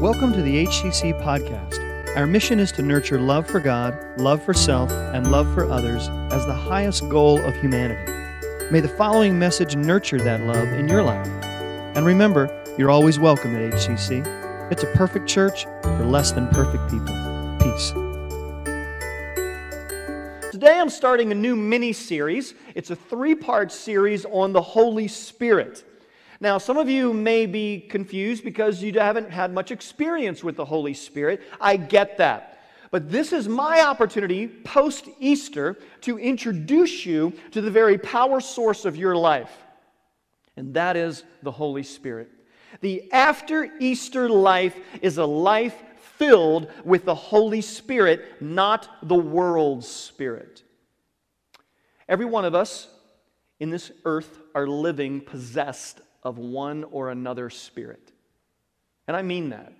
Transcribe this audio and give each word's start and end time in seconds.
Welcome 0.00 0.32
to 0.34 0.42
the 0.42 0.64
HCC 0.64 1.20
podcast. 1.24 2.16
Our 2.16 2.24
mission 2.24 2.60
is 2.60 2.70
to 2.72 2.82
nurture 2.82 3.20
love 3.20 3.48
for 3.48 3.58
God, 3.58 3.98
love 4.16 4.40
for 4.44 4.54
self, 4.54 4.92
and 4.92 5.28
love 5.32 5.52
for 5.52 5.68
others 5.68 6.08
as 6.32 6.46
the 6.46 6.54
highest 6.54 7.08
goal 7.08 7.40
of 7.40 7.52
humanity. 7.56 8.12
May 8.70 8.78
the 8.78 8.94
following 8.96 9.40
message 9.40 9.74
nurture 9.74 10.18
that 10.18 10.42
love 10.42 10.68
in 10.68 10.86
your 10.86 11.02
life. 11.02 11.26
And 11.96 12.06
remember, 12.06 12.48
you're 12.78 12.92
always 12.92 13.18
welcome 13.18 13.56
at 13.56 13.72
HCC. 13.72 14.70
It's 14.70 14.84
a 14.84 14.92
perfect 14.92 15.28
church 15.28 15.64
for 15.82 16.04
less 16.04 16.30
than 16.30 16.46
perfect 16.50 16.88
people. 16.92 17.58
Peace. 17.58 17.90
Today 20.52 20.78
I'm 20.78 20.90
starting 20.90 21.32
a 21.32 21.34
new 21.34 21.56
mini 21.56 21.92
series. 21.92 22.54
It's 22.76 22.90
a 22.90 22.96
three 22.96 23.34
part 23.34 23.72
series 23.72 24.24
on 24.26 24.52
the 24.52 24.62
Holy 24.62 25.08
Spirit. 25.08 25.82
Now, 26.40 26.58
some 26.58 26.76
of 26.76 26.88
you 26.88 27.12
may 27.12 27.46
be 27.46 27.80
confused 27.80 28.44
because 28.44 28.82
you 28.82 28.92
haven't 28.92 29.30
had 29.30 29.52
much 29.52 29.72
experience 29.72 30.44
with 30.44 30.56
the 30.56 30.64
Holy 30.64 30.94
Spirit. 30.94 31.42
I 31.60 31.76
get 31.76 32.18
that. 32.18 32.60
But 32.90 33.10
this 33.10 33.32
is 33.32 33.48
my 33.48 33.80
opportunity 33.82 34.46
post 34.46 35.08
Easter 35.18 35.76
to 36.02 36.18
introduce 36.18 37.04
you 37.04 37.32
to 37.50 37.60
the 37.60 37.70
very 37.70 37.98
power 37.98 38.40
source 38.40 38.84
of 38.84 38.96
your 38.96 39.16
life, 39.16 39.52
and 40.56 40.74
that 40.74 40.96
is 40.96 41.24
the 41.42 41.50
Holy 41.50 41.82
Spirit. 41.82 42.30
The 42.80 43.12
after 43.12 43.70
Easter 43.80 44.28
life 44.28 44.76
is 45.02 45.18
a 45.18 45.26
life 45.26 45.74
filled 46.16 46.70
with 46.84 47.04
the 47.04 47.14
Holy 47.14 47.60
Spirit, 47.60 48.40
not 48.40 48.88
the 49.02 49.14
world's 49.14 49.88
spirit. 49.88 50.62
Every 52.08 52.26
one 52.26 52.44
of 52.44 52.54
us 52.54 52.88
in 53.60 53.70
this 53.70 53.92
earth 54.04 54.38
are 54.54 54.66
living 54.66 55.20
possessed 55.20 56.00
of 56.22 56.38
one 56.38 56.84
or 56.84 57.10
another 57.10 57.50
spirit. 57.50 58.12
And 59.06 59.16
I 59.16 59.22
mean 59.22 59.50
that. 59.50 59.72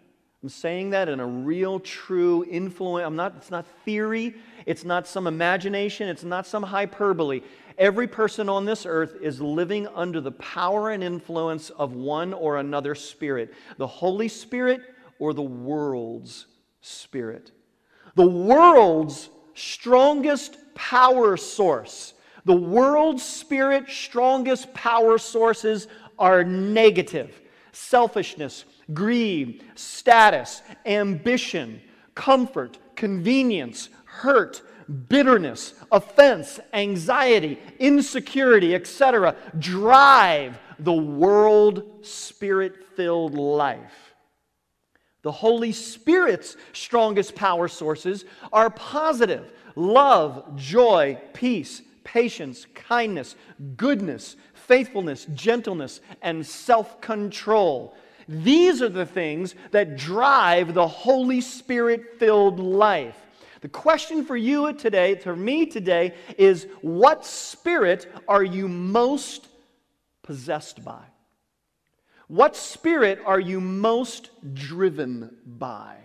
I'm 0.42 0.48
saying 0.48 0.90
that 0.90 1.08
in 1.08 1.18
a 1.18 1.26
real, 1.26 1.80
true 1.80 2.44
influence. 2.48 3.04
I'm 3.04 3.16
not, 3.16 3.34
it's 3.36 3.50
not 3.50 3.66
theory, 3.84 4.36
it's 4.66 4.84
not 4.84 5.08
some 5.08 5.26
imagination, 5.26 6.08
it's 6.08 6.22
not 6.22 6.46
some 6.46 6.62
hyperbole. 6.62 7.42
Every 7.76 8.06
person 8.06 8.48
on 8.48 8.64
this 8.64 8.86
earth 8.86 9.16
is 9.20 9.40
living 9.40 9.88
under 9.88 10.20
the 10.20 10.32
power 10.32 10.90
and 10.90 11.02
influence 11.02 11.70
of 11.70 11.94
one 11.94 12.32
or 12.32 12.58
another 12.58 12.94
spirit 12.94 13.52
the 13.78 13.86
Holy 13.86 14.28
Spirit 14.28 14.82
or 15.18 15.34
the 15.34 15.42
world's 15.42 16.46
spirit. 16.80 17.50
The 18.14 18.26
world's 18.26 19.30
strongest 19.54 20.56
power 20.74 21.36
source, 21.36 22.14
the 22.44 22.54
world's 22.54 23.24
spirit 23.24 23.90
strongest 23.90 24.72
power 24.72 25.18
sources 25.18 25.88
are 26.18 26.44
negative 26.44 27.40
selfishness, 27.72 28.64
greed, 28.92 29.62
status, 29.74 30.62
ambition, 30.84 31.80
comfort, 32.14 32.78
convenience, 32.96 33.88
hurt, 34.04 34.62
bitterness, 35.08 35.74
offense, 35.92 36.58
anxiety, 36.72 37.58
insecurity, 37.78 38.74
etc. 38.74 39.36
drive 39.58 40.58
the 40.80 40.92
world 40.92 42.04
spirit 42.04 42.74
filled 42.96 43.34
life. 43.34 44.14
The 45.22 45.32
Holy 45.32 45.72
Spirit's 45.72 46.56
strongest 46.72 47.34
power 47.34 47.68
sources 47.68 48.24
are 48.52 48.70
positive 48.70 49.52
love, 49.76 50.56
joy, 50.56 51.20
peace, 51.34 51.82
patience, 52.02 52.66
kindness, 52.74 53.36
goodness, 53.76 54.36
faithfulness, 54.68 55.26
gentleness, 55.34 56.00
and 56.22 56.46
self 56.46 57.00
control. 57.00 57.96
These 58.28 58.82
are 58.82 58.90
the 58.90 59.06
things 59.06 59.54
that 59.70 59.96
drive 59.96 60.74
the 60.74 60.86
Holy 60.86 61.40
Spirit 61.40 62.18
filled 62.18 62.60
life. 62.60 63.16
The 63.62 63.68
question 63.68 64.24
for 64.24 64.36
you 64.36 64.72
today, 64.74 65.16
for 65.16 65.34
me 65.34 65.66
today, 65.66 66.14
is 66.36 66.68
what 66.82 67.26
spirit 67.26 68.06
are 68.28 68.44
you 68.44 68.68
most 68.68 69.48
possessed 70.22 70.84
by? 70.84 71.02
What 72.28 72.54
spirit 72.54 73.20
are 73.24 73.40
you 73.40 73.60
most 73.60 74.30
driven 74.54 75.34
by? 75.46 75.96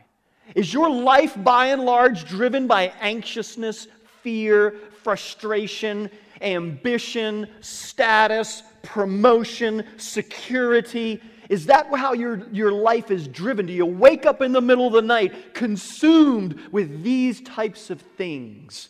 Is 0.56 0.73
your 0.73 0.90
life 0.90 1.35
by 1.44 1.68
and 1.68 1.84
large 1.84 2.25
driven 2.25 2.66
by 2.66 2.94
anxiousness, 3.02 3.88
fear, 4.23 4.75
frustration, 5.03 6.09
ambition, 6.43 7.47
status, 7.61 8.63
promotion, 8.81 9.85
security? 9.97 11.21
Is 11.49 11.65
that 11.67 11.87
how 11.95 12.13
your, 12.13 12.47
your 12.51 12.71
life 12.71 13.11
is 13.11 13.27
driven? 13.27 13.65
Do 13.65 13.73
you 13.73 13.85
wake 13.85 14.25
up 14.25 14.41
in 14.41 14.51
the 14.51 14.61
middle 14.61 14.87
of 14.87 14.93
the 14.93 15.01
night 15.01 15.53
consumed 15.53 16.59
with 16.71 17.03
these 17.03 17.41
types 17.41 17.89
of 17.89 18.01
things? 18.01 18.89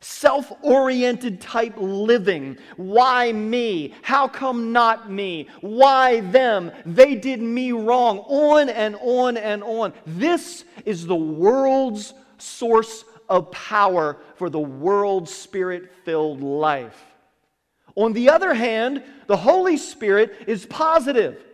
Self 0.00 0.52
oriented 0.62 1.40
type 1.40 1.74
living. 1.76 2.56
Why 2.76 3.32
me? 3.32 3.94
How 4.02 4.28
come 4.28 4.72
not 4.72 5.10
me? 5.10 5.48
Why 5.60 6.20
them? 6.20 6.70
They 6.86 7.16
did 7.16 7.42
me 7.42 7.72
wrong. 7.72 8.18
On 8.20 8.68
and 8.68 8.96
on 9.00 9.36
and 9.36 9.62
on. 9.64 9.92
This 10.06 10.64
is 10.84 11.06
the 11.06 11.16
world's 11.16 12.14
source 12.38 13.04
of 13.28 13.50
power 13.50 14.16
for 14.36 14.50
the 14.50 14.58
world 14.58 15.28
spirit 15.28 15.90
filled 16.04 16.42
life. 16.42 17.04
On 17.94 18.12
the 18.12 18.30
other 18.30 18.54
hand, 18.54 19.02
the 19.26 19.36
Holy 19.36 19.76
Spirit 19.76 20.34
is 20.46 20.66
positive. 20.66 21.44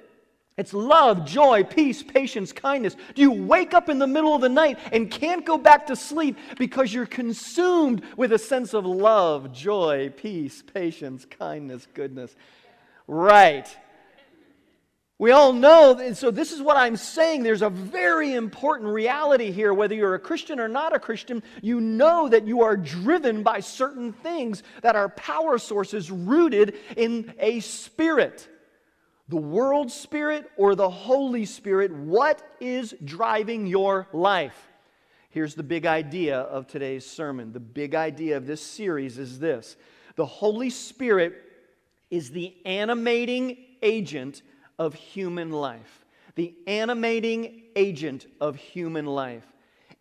It's 0.57 0.73
love, 0.73 1.27
joy, 1.27 1.65
peace, 1.65 2.03
patience, 2.03 2.53
kindness. 2.53 2.97
Do 3.15 3.23
you 3.23 3.33
wake 3.33 3.75
up 3.75 3.89
in 3.89 3.99
the 3.99 4.07
middle 4.07 4.35
of 4.35 4.41
the 4.41 4.49
night 4.49 4.79
and 4.93 5.11
can't 5.11 5.45
go 5.45 5.59
back 5.59 5.87
to 5.89 5.97
sleep 5.97 6.39
because 6.59 6.95
you're 6.95 7.07
consumed 7.07 8.03
with 8.17 8.33
a 8.33 8.39
sense 8.39 8.73
of 8.73 8.87
love, 8.87 9.53
joy, 9.53 10.13
peace, 10.17 10.63
patience, 10.63 11.25
kindness, 11.25 11.89
goodness? 11.93 12.37
Right. 13.09 13.67
We 15.19 15.31
all 15.31 15.53
know, 15.53 15.97
and 15.97 16.17
so 16.17 16.33
this 16.33 16.51
is 16.51 16.61
what 16.61 16.77
I'm 16.77 16.97
saying. 16.97 17.45
There's 17.45 17.63
a 17.63 17.71
very 17.71 18.35
important 18.35 18.91
reality 18.91 19.53
here. 19.53 19.73
Whether 19.73 19.95
you're 19.95 20.17
a 20.17 20.19
Christian 20.21 20.59
or 20.59 20.67
not 20.67 20.95
a 20.95 20.99
Christian, 20.99 21.43
you 21.63 21.81
know 21.81 22.29
that 22.29 22.47
you 22.47 22.63
are 22.63 22.77
driven 22.77 23.45
by 23.45 23.61
certain 23.61 24.13
things 24.13 24.65
that 24.83 24.97
are 24.97 25.09
power 25.09 25.59
sources 25.59 26.11
rooted 26.11 26.75
in 26.97 27.33
a 27.39 27.61
spirit. 27.61 28.49
The 29.29 29.37
world 29.37 29.93
spirit 29.93 30.51
or 30.57 30.75
the 30.75 30.91
Holy 30.91 31.45
Spirit, 31.45 31.95
what 31.95 32.43
is 32.61 32.93
driving 33.05 33.67
your 33.67 34.09
life? 34.13 34.69
Here's 35.31 35.55
the 35.55 35.63
big 35.63 35.87
idea 35.87 36.41
of 36.41 36.67
today's 36.67 37.07
sermon. 37.07 37.53
The 37.53 37.61
big 37.61 37.95
idea 37.95 38.37
of 38.37 38.47
this 38.47 38.61
series 38.61 39.19
is 39.19 39.39
this 39.39 39.77
the 40.17 40.27
Holy 40.27 40.71
Spirit 40.71 41.35
is 42.11 42.33
the 42.33 42.55
animating 42.67 43.57
agent 43.81 44.43
of 44.79 44.95
human 44.95 45.51
life, 45.51 46.05
the 46.35 46.55
animating 46.67 47.63
agent 47.77 48.27
of 48.41 48.57
human 48.57 49.07
life. 49.07 49.45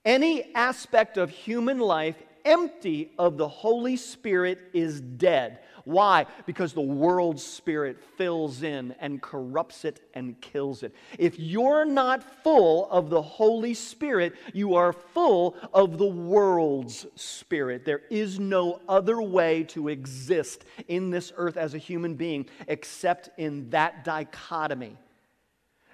Any 0.05 0.53
aspect 0.55 1.17
of 1.17 1.29
human 1.29 1.79
life 1.79 2.21
empty 2.45 3.11
of 3.17 3.37
the 3.37 3.47
Holy 3.47 3.95
Spirit 3.95 4.59
is 4.73 4.99
dead. 4.99 5.59
Why? 5.85 6.27
Because 6.45 6.73
the 6.73 6.81
world 6.81 7.39
spirit 7.39 8.01
fills 8.17 8.63
in 8.63 8.95
and 8.99 9.21
corrupts 9.21 9.83
it 9.83 9.99
and 10.13 10.39
kills 10.39 10.81
it. 10.81 10.95
If 11.19 11.37
you're 11.37 11.83
not 11.83 12.23
full 12.43 12.89
of 12.89 13.09
the 13.09 13.21
Holy 13.21 13.73
Spirit, 13.73 14.33
you 14.53 14.75
are 14.75 14.93
full 14.93 15.57
of 15.73 15.97
the 15.97 16.07
world's 16.07 17.05
spirit. 17.15 17.83
There 17.83 18.03
is 18.09 18.39
no 18.39 18.79
other 18.87 19.21
way 19.21 19.63
to 19.65 19.89
exist 19.89 20.63
in 20.87 21.09
this 21.09 21.33
earth 21.35 21.57
as 21.57 21.73
a 21.73 21.79
human 21.79 22.15
being 22.15 22.45
except 22.67 23.29
in 23.37 23.69
that 23.71 24.05
dichotomy. 24.05 24.97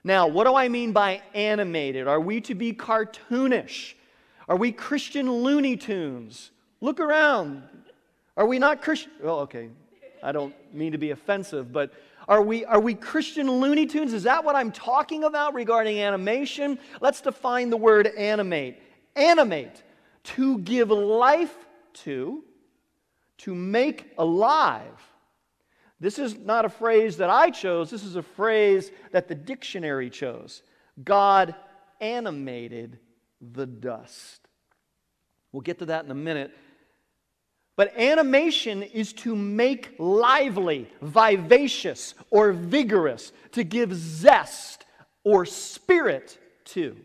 Now, 0.03 0.27
what 0.27 0.45
do 0.45 0.55
I 0.55 0.69
mean 0.69 0.93
by 0.93 1.21
animated? 1.33 2.07
Are 2.07 2.21
we 2.21 2.41
to 2.41 2.55
be 2.55 2.73
cartoonish? 2.73 3.95
Are 4.47 4.55
we 4.55 4.71
Christian 4.71 5.31
Looney 5.31 5.77
Tunes? 5.77 6.51
Look 6.79 6.99
around. 6.99 7.63
Are 8.37 8.45
we 8.45 8.57
not 8.57 8.81
Christian? 8.81 9.11
Oh, 9.23 9.39
okay. 9.39 9.69
I 10.23 10.31
don't 10.31 10.53
mean 10.73 10.91
to 10.91 10.97
be 10.97 11.11
offensive, 11.11 11.71
but 11.71 11.91
are 12.27 12.41
we, 12.41 12.65
are 12.65 12.79
we 12.79 12.93
Christian 12.93 13.49
Looney 13.49 13.85
Tunes? 13.85 14.13
Is 14.13 14.23
that 14.23 14.43
what 14.43 14.55
I'm 14.55 14.71
talking 14.71 15.23
about 15.23 15.53
regarding 15.53 15.99
animation? 15.99 16.77
Let's 17.01 17.21
define 17.21 17.69
the 17.69 17.77
word 17.77 18.07
animate. 18.07 18.81
Animate, 19.15 19.83
to 20.23 20.59
give 20.59 20.89
life 20.91 21.55
to, 21.93 22.43
to 23.39 23.55
make 23.55 24.11
alive. 24.17 25.01
This 25.99 26.19
is 26.19 26.37
not 26.37 26.65
a 26.65 26.69
phrase 26.69 27.17
that 27.17 27.29
I 27.29 27.49
chose, 27.49 27.89
this 27.89 28.03
is 28.03 28.15
a 28.15 28.23
phrase 28.23 28.91
that 29.11 29.27
the 29.27 29.35
dictionary 29.35 30.09
chose. 30.09 30.61
God 31.03 31.55
animated 31.99 32.99
the 33.41 33.65
dust. 33.65 34.47
We'll 35.51 35.61
get 35.61 35.79
to 35.79 35.85
that 35.87 36.05
in 36.05 36.11
a 36.11 36.15
minute. 36.15 36.51
But 37.79 37.97
animation 37.97 38.83
is 38.83 39.13
to 39.13 39.33
make 39.37 39.95
lively, 39.99 40.89
vivacious, 41.01 42.13
or 42.29 42.51
vigorous, 42.51 43.31
to 43.53 43.63
give 43.63 43.93
zest 43.93 44.83
or 45.23 45.45
spirit 45.45 46.37
to. 46.65 46.97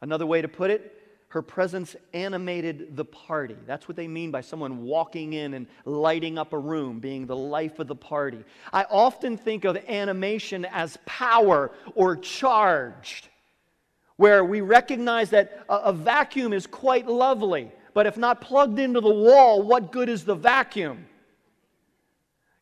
Another 0.00 0.26
way 0.26 0.42
to 0.42 0.48
put 0.48 0.72
it, 0.72 1.00
her 1.28 1.40
presence 1.40 1.94
animated 2.12 2.96
the 2.96 3.04
party. 3.04 3.54
That's 3.64 3.86
what 3.86 3.96
they 3.96 4.08
mean 4.08 4.32
by 4.32 4.40
someone 4.40 4.82
walking 4.82 5.34
in 5.34 5.54
and 5.54 5.68
lighting 5.84 6.36
up 6.36 6.52
a 6.52 6.58
room, 6.58 6.98
being 6.98 7.26
the 7.26 7.36
life 7.36 7.78
of 7.78 7.86
the 7.86 7.94
party. 7.94 8.42
I 8.72 8.86
often 8.90 9.36
think 9.36 9.64
of 9.64 9.76
animation 9.88 10.64
as 10.64 10.98
power 11.06 11.70
or 11.94 12.16
charged, 12.16 13.28
where 14.16 14.44
we 14.44 14.62
recognize 14.62 15.30
that 15.30 15.64
a, 15.68 15.92
vacuum 15.92 16.52
is 16.52 16.66
quite 16.66 17.06
lovely, 17.06 17.70
but 17.94 18.06
if 18.06 18.16
not 18.16 18.40
plugged 18.40 18.78
into 18.78 19.00
the 19.00 19.12
wall, 19.12 19.62
what 19.62 19.92
good 19.92 20.08
is 20.08 20.24
the 20.24 20.34
vacuum? 20.34 21.06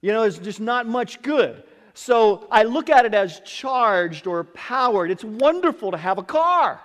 You 0.00 0.12
know, 0.12 0.22
it's 0.22 0.38
just 0.38 0.60
not 0.60 0.86
much 0.86 1.22
good. 1.22 1.64
So 1.94 2.46
I 2.50 2.62
look 2.62 2.90
at 2.90 3.04
it 3.04 3.14
as 3.14 3.40
charged 3.40 4.26
or 4.26 4.44
powered. 4.44 5.10
It's 5.10 5.25
wonderful 5.25 5.90
to 5.90 5.96
have 5.96 6.19
a 6.19 6.22
car. 6.22 6.80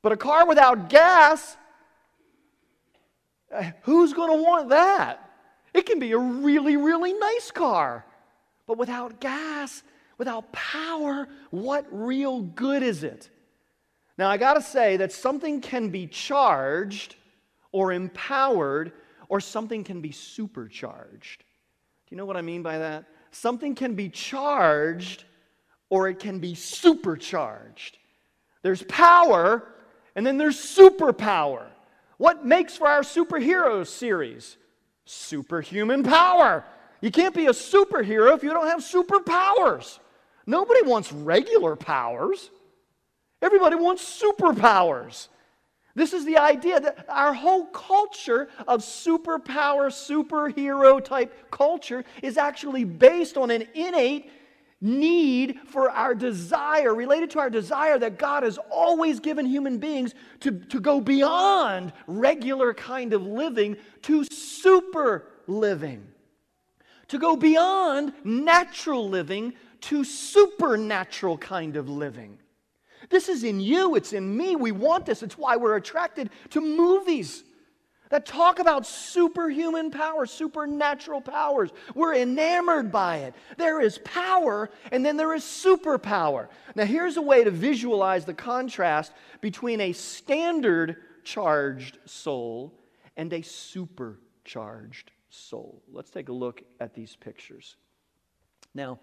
But 0.00 0.12
a 0.12 0.16
car 0.16 0.46
without 0.46 0.88
gas, 0.88 1.56
uh, 3.54 3.70
who's 3.82 4.14
going 4.14 4.36
to 4.36 4.42
want 4.42 4.70
that? 4.70 5.28
It 5.74 5.84
can 5.84 5.98
be 5.98 6.12
a 6.12 6.18
really, 6.18 6.76
really 6.76 7.12
nice 7.12 7.50
car. 7.50 8.06
But 8.66 8.78
without 8.78 9.20
gas, 9.20 9.82
without 10.16 10.50
power, 10.52 11.28
what 11.50 11.86
real 11.90 12.40
good 12.40 12.82
is 12.82 13.04
it? 13.04 13.28
Now, 14.16 14.30
I 14.30 14.36
got 14.36 14.54
to 14.54 14.62
say 14.62 14.96
that 14.96 15.12
something 15.12 15.60
can 15.60 15.90
be 15.90 16.06
charged 16.06 17.16
or 17.72 17.92
empowered, 17.92 18.92
or 19.28 19.40
something 19.40 19.84
can 19.84 20.00
be 20.00 20.12
supercharged. 20.12 21.40
Do 21.40 22.14
you 22.14 22.16
know 22.16 22.24
what 22.24 22.36
I 22.36 22.42
mean 22.42 22.62
by 22.62 22.78
that? 22.78 23.04
Something 23.30 23.74
can 23.74 23.94
be 23.94 24.08
charged 24.08 25.24
or 25.90 26.08
it 26.08 26.18
can 26.18 26.38
be 26.38 26.54
supercharged. 26.54 27.98
There's 28.62 28.82
power 28.84 29.68
and 30.16 30.26
then 30.26 30.38
there's 30.38 30.56
superpower. 30.56 31.66
What 32.16 32.44
makes 32.44 32.76
for 32.76 32.88
our 32.88 33.02
superhero 33.02 33.86
series? 33.86 34.56
Superhuman 35.04 36.02
power. 36.02 36.64
You 37.00 37.10
can't 37.10 37.34
be 37.34 37.46
a 37.46 37.50
superhero 37.50 38.34
if 38.34 38.42
you 38.42 38.50
don't 38.50 38.66
have 38.66 38.80
superpowers. 38.80 39.98
Nobody 40.46 40.82
wants 40.82 41.12
regular 41.12 41.76
powers. 41.76 42.50
Everybody 43.40 43.76
wants 43.76 44.22
superpowers. 44.22 45.28
This 45.98 46.12
is 46.12 46.24
the 46.24 46.38
idea 46.38 46.78
that 46.78 47.06
our 47.08 47.34
whole 47.34 47.64
culture 47.66 48.48
of 48.68 48.82
superpower, 48.82 49.90
superhero 49.90 51.04
type 51.04 51.50
culture 51.50 52.04
is 52.22 52.38
actually 52.38 52.84
based 52.84 53.36
on 53.36 53.50
an 53.50 53.66
innate 53.74 54.30
need 54.80 55.58
for 55.66 55.90
our 55.90 56.14
desire, 56.14 56.94
related 56.94 57.30
to 57.30 57.40
our 57.40 57.50
desire 57.50 57.98
that 57.98 58.16
God 58.16 58.44
has 58.44 58.58
always 58.70 59.18
given 59.18 59.44
human 59.44 59.78
beings 59.78 60.14
to, 60.38 60.52
to 60.66 60.78
go 60.78 61.00
beyond 61.00 61.92
regular 62.06 62.74
kind 62.74 63.12
of 63.12 63.26
living 63.26 63.76
to 64.02 64.22
super 64.22 65.24
living, 65.48 66.06
to 67.08 67.18
go 67.18 67.34
beyond 67.34 68.12
natural 68.22 69.08
living 69.08 69.52
to 69.80 70.04
supernatural 70.04 71.38
kind 71.38 71.76
of 71.76 71.88
living. 71.88 72.38
This 73.08 73.28
is 73.28 73.44
in 73.44 73.60
you, 73.60 73.94
it's 73.94 74.12
in 74.12 74.36
me. 74.36 74.56
We 74.56 74.72
want 74.72 75.06
this. 75.06 75.22
It's 75.22 75.38
why 75.38 75.56
we're 75.56 75.76
attracted 75.76 76.30
to 76.50 76.60
movies 76.60 77.44
that 78.10 78.26
talk 78.26 78.58
about 78.58 78.86
superhuman 78.86 79.90
power, 79.90 80.26
supernatural 80.26 81.20
powers. 81.20 81.70
We're 81.94 82.14
enamored 82.14 82.90
by 82.90 83.18
it. 83.18 83.34
There 83.56 83.80
is 83.80 83.98
power, 83.98 84.70
and 84.92 85.04
then 85.04 85.16
there 85.16 85.34
is 85.34 85.42
superpower. 85.42 86.48
Now, 86.74 86.84
here's 86.84 87.16
a 87.16 87.22
way 87.22 87.44
to 87.44 87.50
visualize 87.50 88.24
the 88.24 88.34
contrast 88.34 89.12
between 89.40 89.80
a 89.80 89.92
standard 89.92 90.96
charged 91.24 91.98
soul 92.06 92.72
and 93.16 93.32
a 93.32 93.42
supercharged 93.42 95.10
soul. 95.28 95.82
Let's 95.92 96.10
take 96.10 96.28
a 96.28 96.32
look 96.32 96.62
at 96.80 96.94
these 96.94 97.16
pictures. 97.16 97.76
Now, 98.74 99.00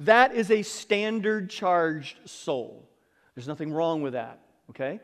that 0.00 0.34
is 0.34 0.50
a 0.50 0.62
standard 0.62 1.48
charged 1.48 2.28
soul. 2.28 2.90
There's 3.34 3.48
nothing 3.48 3.72
wrong 3.72 4.02
with 4.02 4.12
that, 4.12 4.38
okay? 4.70 5.00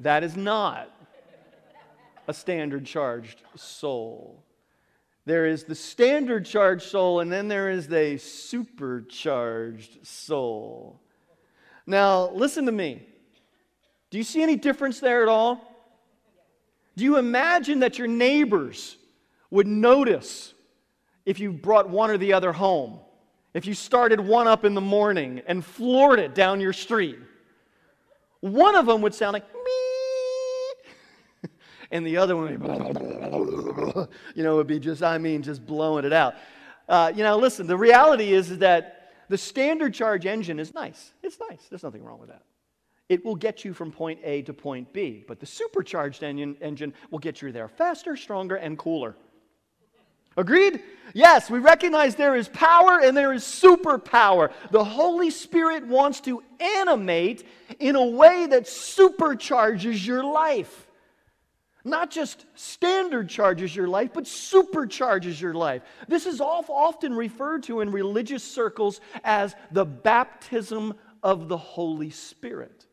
That 0.00 0.24
is 0.24 0.36
not 0.36 0.90
a 2.26 2.34
standard 2.34 2.84
charged 2.84 3.42
soul. 3.56 4.42
There 5.26 5.46
is 5.46 5.64
the 5.64 5.74
standard 5.74 6.46
charged 6.46 6.82
soul, 6.82 7.20
and 7.20 7.30
then 7.30 7.48
there 7.48 7.70
is 7.70 7.86
the 7.86 8.18
supercharged 8.18 10.06
soul. 10.06 11.00
Now, 11.86 12.30
listen 12.30 12.66
to 12.66 12.72
me. 12.72 13.06
Do 14.10 14.18
you 14.18 14.24
see 14.24 14.42
any 14.42 14.56
difference 14.56 14.98
there 15.00 15.22
at 15.22 15.28
all? 15.28 15.60
Do 16.96 17.04
you 17.04 17.16
imagine 17.16 17.80
that 17.80 17.98
your 17.98 18.08
neighbors 18.08 18.96
would 19.50 19.66
notice 19.66 20.54
if 21.24 21.38
you 21.38 21.52
brought 21.52 21.88
one 21.88 22.10
or 22.10 22.18
the 22.18 22.32
other 22.32 22.52
home? 22.52 22.98
If 23.52 23.66
you 23.66 23.74
started 23.74 24.20
one 24.20 24.46
up 24.46 24.64
in 24.64 24.74
the 24.74 24.80
morning 24.80 25.42
and 25.46 25.64
floored 25.64 26.20
it 26.20 26.34
down 26.34 26.60
your 26.60 26.72
street? 26.72 27.18
One 28.40 28.76
of 28.76 28.86
them 28.86 29.02
would 29.02 29.14
sound 29.14 29.34
like, 29.34 29.44
me, 29.52 31.50
and 31.90 32.06
the 32.06 32.16
other 32.16 32.36
one, 32.36 32.58
would 32.58 32.98
be, 32.98 34.14
you 34.34 34.44
know, 34.44 34.56
would 34.56 34.66
be 34.66 34.78
just, 34.78 35.02
I 35.02 35.18
mean, 35.18 35.42
just 35.42 35.66
blowing 35.66 36.04
it 36.04 36.12
out. 36.12 36.34
Uh, 36.88 37.12
you 37.14 37.22
know, 37.22 37.36
listen, 37.36 37.66
the 37.66 37.76
reality 37.76 38.32
is 38.32 38.58
that 38.58 39.12
the 39.28 39.38
standard 39.38 39.94
charge 39.94 40.26
engine 40.26 40.58
is 40.58 40.72
nice. 40.74 41.12
It's 41.22 41.38
nice. 41.48 41.66
There's 41.68 41.82
nothing 41.82 42.02
wrong 42.02 42.18
with 42.18 42.30
that. 42.30 42.42
It 43.08 43.24
will 43.24 43.36
get 43.36 43.64
you 43.64 43.74
from 43.74 43.90
point 43.90 44.20
A 44.22 44.42
to 44.42 44.54
point 44.54 44.92
B, 44.92 45.24
but 45.26 45.40
the 45.40 45.46
supercharged 45.46 46.22
engine, 46.22 46.56
engine 46.60 46.94
will 47.10 47.18
get 47.18 47.42
you 47.42 47.50
there 47.50 47.68
faster, 47.68 48.16
stronger, 48.16 48.56
and 48.56 48.78
cooler. 48.78 49.16
Agreed? 50.36 50.82
Yes, 51.12 51.50
we 51.50 51.58
recognize 51.58 52.14
there 52.14 52.36
is 52.36 52.48
power 52.48 53.00
and 53.00 53.16
there 53.16 53.32
is 53.32 53.42
superpower. 53.42 54.52
The 54.70 54.84
Holy 54.84 55.30
Spirit 55.30 55.86
wants 55.86 56.20
to 56.20 56.42
animate 56.60 57.46
in 57.80 57.96
a 57.96 58.06
way 58.06 58.46
that 58.46 58.64
supercharges 58.64 60.06
your 60.06 60.22
life. 60.22 60.86
Not 61.82 62.10
just 62.10 62.44
standard 62.54 63.28
charges 63.28 63.74
your 63.74 63.88
life, 63.88 64.10
but 64.12 64.24
supercharges 64.24 65.40
your 65.40 65.54
life. 65.54 65.82
This 66.06 66.26
is 66.26 66.40
often 66.40 67.14
referred 67.14 67.62
to 67.64 67.80
in 67.80 67.90
religious 67.90 68.44
circles 68.44 69.00
as 69.24 69.54
the 69.72 69.86
baptism 69.86 70.94
of 71.22 71.48
the 71.48 71.56
Holy 71.56 72.10
Spirit. 72.10 72.86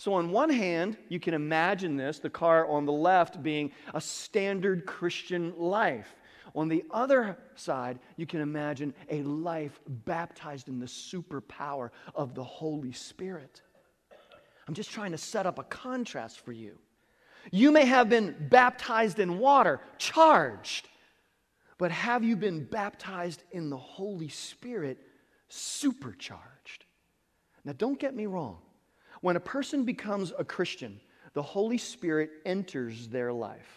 So, 0.00 0.14
on 0.14 0.30
one 0.30 0.48
hand, 0.48 0.96
you 1.10 1.20
can 1.20 1.34
imagine 1.34 1.94
this 1.94 2.20
the 2.20 2.30
car 2.30 2.66
on 2.66 2.86
the 2.86 2.92
left 2.92 3.42
being 3.42 3.70
a 3.92 4.00
standard 4.00 4.86
Christian 4.86 5.52
life. 5.58 6.16
On 6.54 6.68
the 6.68 6.84
other 6.90 7.36
side, 7.54 7.98
you 8.16 8.24
can 8.24 8.40
imagine 8.40 8.94
a 9.10 9.22
life 9.24 9.78
baptized 9.86 10.68
in 10.68 10.80
the 10.80 10.86
superpower 10.86 11.90
of 12.14 12.34
the 12.34 12.42
Holy 12.42 12.92
Spirit. 12.92 13.60
I'm 14.66 14.72
just 14.72 14.90
trying 14.90 15.10
to 15.10 15.18
set 15.18 15.44
up 15.44 15.58
a 15.58 15.64
contrast 15.64 16.40
for 16.40 16.52
you. 16.52 16.78
You 17.50 17.70
may 17.70 17.84
have 17.84 18.08
been 18.08 18.34
baptized 18.48 19.18
in 19.18 19.38
water, 19.38 19.82
charged, 19.98 20.88
but 21.76 21.90
have 21.90 22.24
you 22.24 22.36
been 22.36 22.64
baptized 22.64 23.42
in 23.50 23.68
the 23.68 23.76
Holy 23.76 24.30
Spirit, 24.30 24.96
supercharged? 25.50 26.86
Now, 27.66 27.74
don't 27.76 27.98
get 27.98 28.16
me 28.16 28.24
wrong. 28.24 28.60
When 29.20 29.36
a 29.36 29.40
person 29.40 29.84
becomes 29.84 30.32
a 30.38 30.44
Christian, 30.44 31.00
the 31.34 31.42
Holy 31.42 31.78
Spirit 31.78 32.30
enters 32.44 33.08
their 33.08 33.32
life. 33.32 33.76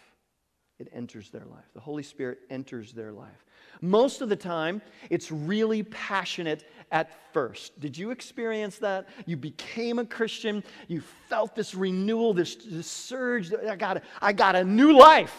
It 0.78 0.88
enters 0.92 1.30
their 1.30 1.44
life. 1.44 1.64
The 1.74 1.80
Holy 1.80 2.02
Spirit 2.02 2.40
enters 2.50 2.92
their 2.92 3.12
life. 3.12 3.44
Most 3.80 4.22
of 4.22 4.28
the 4.28 4.36
time, 4.36 4.82
it's 5.08 5.30
really 5.30 5.84
passionate 5.84 6.64
at 6.90 7.10
first. 7.32 7.78
Did 7.80 7.96
you 7.96 8.10
experience 8.10 8.78
that? 8.78 9.08
You 9.26 9.36
became 9.36 9.98
a 9.98 10.04
Christian, 10.04 10.64
you 10.88 11.02
felt 11.28 11.54
this 11.54 11.74
renewal, 11.74 12.34
this, 12.34 12.56
this 12.56 12.88
surge. 12.88 13.52
I 13.54 13.76
got, 13.76 13.98
a, 13.98 14.02
I 14.20 14.32
got 14.32 14.56
a 14.56 14.64
new 14.64 14.96
life. 14.96 15.34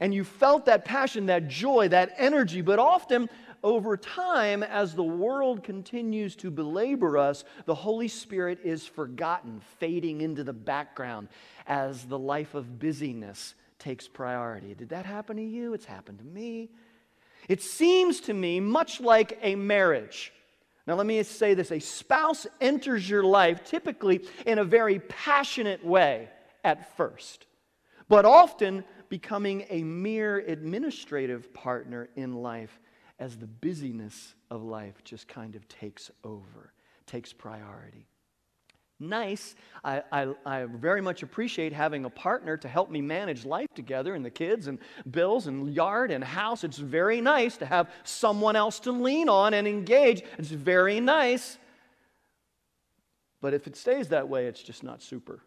And 0.00 0.12
you 0.12 0.24
felt 0.24 0.66
that 0.66 0.84
passion, 0.84 1.26
that 1.26 1.46
joy, 1.46 1.88
that 1.88 2.14
energy, 2.16 2.60
but 2.60 2.80
often 2.80 3.30
over 3.64 3.96
time, 3.96 4.62
as 4.62 4.94
the 4.94 5.02
world 5.02 5.64
continues 5.64 6.36
to 6.36 6.50
belabor 6.50 7.16
us, 7.16 7.44
the 7.64 7.74
Holy 7.74 8.08
Spirit 8.08 8.60
is 8.62 8.86
forgotten, 8.86 9.60
fading 9.80 10.20
into 10.20 10.44
the 10.44 10.52
background 10.52 11.28
as 11.66 12.04
the 12.04 12.18
life 12.18 12.54
of 12.54 12.78
busyness 12.78 13.54
takes 13.78 14.06
priority. 14.06 14.74
Did 14.74 14.90
that 14.90 15.06
happen 15.06 15.38
to 15.38 15.42
you? 15.42 15.72
It's 15.72 15.86
happened 15.86 16.18
to 16.18 16.24
me. 16.24 16.68
It 17.48 17.62
seems 17.62 18.20
to 18.22 18.34
me 18.34 18.60
much 18.60 19.00
like 19.00 19.38
a 19.40 19.54
marriage. 19.54 20.32
Now, 20.86 20.94
let 20.96 21.06
me 21.06 21.22
say 21.22 21.54
this 21.54 21.72
a 21.72 21.80
spouse 21.80 22.46
enters 22.60 23.08
your 23.08 23.24
life 23.24 23.64
typically 23.64 24.20
in 24.44 24.58
a 24.58 24.64
very 24.64 24.98
passionate 24.98 25.82
way 25.82 26.28
at 26.62 26.94
first, 26.98 27.46
but 28.10 28.26
often 28.26 28.84
becoming 29.08 29.64
a 29.70 29.82
mere 29.82 30.38
administrative 30.38 31.54
partner 31.54 32.10
in 32.14 32.34
life 32.34 32.78
as 33.18 33.36
the 33.36 33.46
busyness 33.46 34.34
of 34.50 34.62
life 34.62 35.02
just 35.04 35.28
kind 35.28 35.54
of 35.56 35.66
takes 35.68 36.10
over. 36.24 36.72
takes 37.06 37.32
priority. 37.32 38.06
Nice. 39.00 39.56
I, 39.82 40.02
I, 40.12 40.34
I, 40.46 40.64
very 40.64 41.00
much 41.00 41.22
appreciate 41.22 41.72
having 41.72 42.04
a 42.04 42.10
partner 42.10 42.56
to 42.56 42.68
help 42.68 42.90
me 42.90 43.02
manage 43.02 43.44
life 43.44 43.68
together 43.74 44.14
and 44.14 44.24
the 44.24 44.30
kids 44.30 44.68
and 44.68 44.78
bills 45.10 45.48
and 45.48 45.74
yard 45.74 46.12
and 46.12 46.22
house. 46.22 46.62
It's 46.62 46.78
very 46.78 47.20
nice 47.20 47.56
to 47.58 47.66
have 47.66 47.90
someone 48.04 48.54
else 48.54 48.78
to 48.80 48.92
lean 48.92 49.28
on 49.28 49.52
and 49.52 49.66
engage. 49.66 50.22
It's 50.38 50.48
very 50.48 51.00
nice. 51.00 51.58
But 53.40 53.52
if 53.52 53.66
it 53.66 53.76
stays 53.76 54.08
that 54.08 54.28
way, 54.28 54.46
it's 54.46 54.62
just 54.62 54.84
not 54.84 55.02
super. 55.02 55.40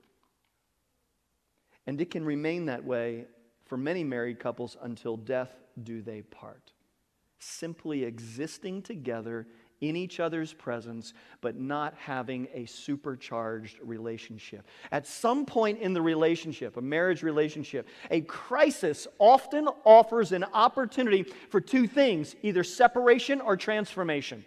And 1.88 2.00
it 2.02 2.12
can 2.12 2.26
remain 2.26 2.66
that 2.66 2.84
way 2.84 3.26
for 3.66 3.78
many 3.78 4.04
married 4.04 4.40
couples 4.40 4.76
until 4.82 5.16
death 5.16 5.56
do 5.82 6.02
they 6.02 6.22
part. 6.22 6.74
Simply 7.39 8.03
existing 8.03 8.82
together 8.82 9.48
in 9.82 9.96
each 9.96 10.20
other's 10.20 10.53
presence, 10.53 11.13
but 11.41 11.56
not 11.56 11.94
having 11.98 12.48
a 12.53 12.65
supercharged 12.65 13.77
relationship. 13.82 14.65
At 14.91 15.06
some 15.06 15.46
point 15.46 15.79
in 15.79 15.94
the 15.94 16.01
relationship, 16.01 16.77
a 16.77 16.82
marriage 16.82 17.22
relationship, 17.22 17.88
a 18.10 18.22
crisis 18.22 19.08
often 19.20 19.67
offers 19.86 20.32
an 20.32 20.46
opportunity 20.46 21.24
for 21.50 21.62
two 21.62 21.88
things 21.88 22.36
either 22.41 22.63
separation 22.63 23.39
or 23.41 23.56
transformation. 23.56 24.44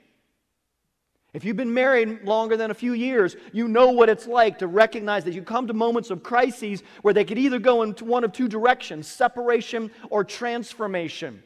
If 1.32 1.44
you've 1.44 1.56
been 1.56 1.72
married 1.72 2.24
longer 2.24 2.56
than 2.56 2.72
a 2.72 2.74
few 2.74 2.92
years, 2.92 3.36
you 3.52 3.68
know 3.68 3.92
what 3.92 4.08
it's 4.08 4.26
like 4.26 4.58
to 4.58 4.66
recognize 4.66 5.22
that 5.24 5.34
you 5.34 5.42
come 5.42 5.68
to 5.68 5.72
moments 5.72 6.10
of 6.10 6.24
crises 6.24 6.82
where 7.02 7.14
they 7.14 7.24
could 7.24 7.38
either 7.38 7.60
go 7.60 7.82
into 7.82 8.04
one 8.04 8.24
of 8.24 8.32
two 8.32 8.48
directions 8.48 9.06
separation 9.06 9.92
or 10.10 10.24
transformation. 10.24 11.40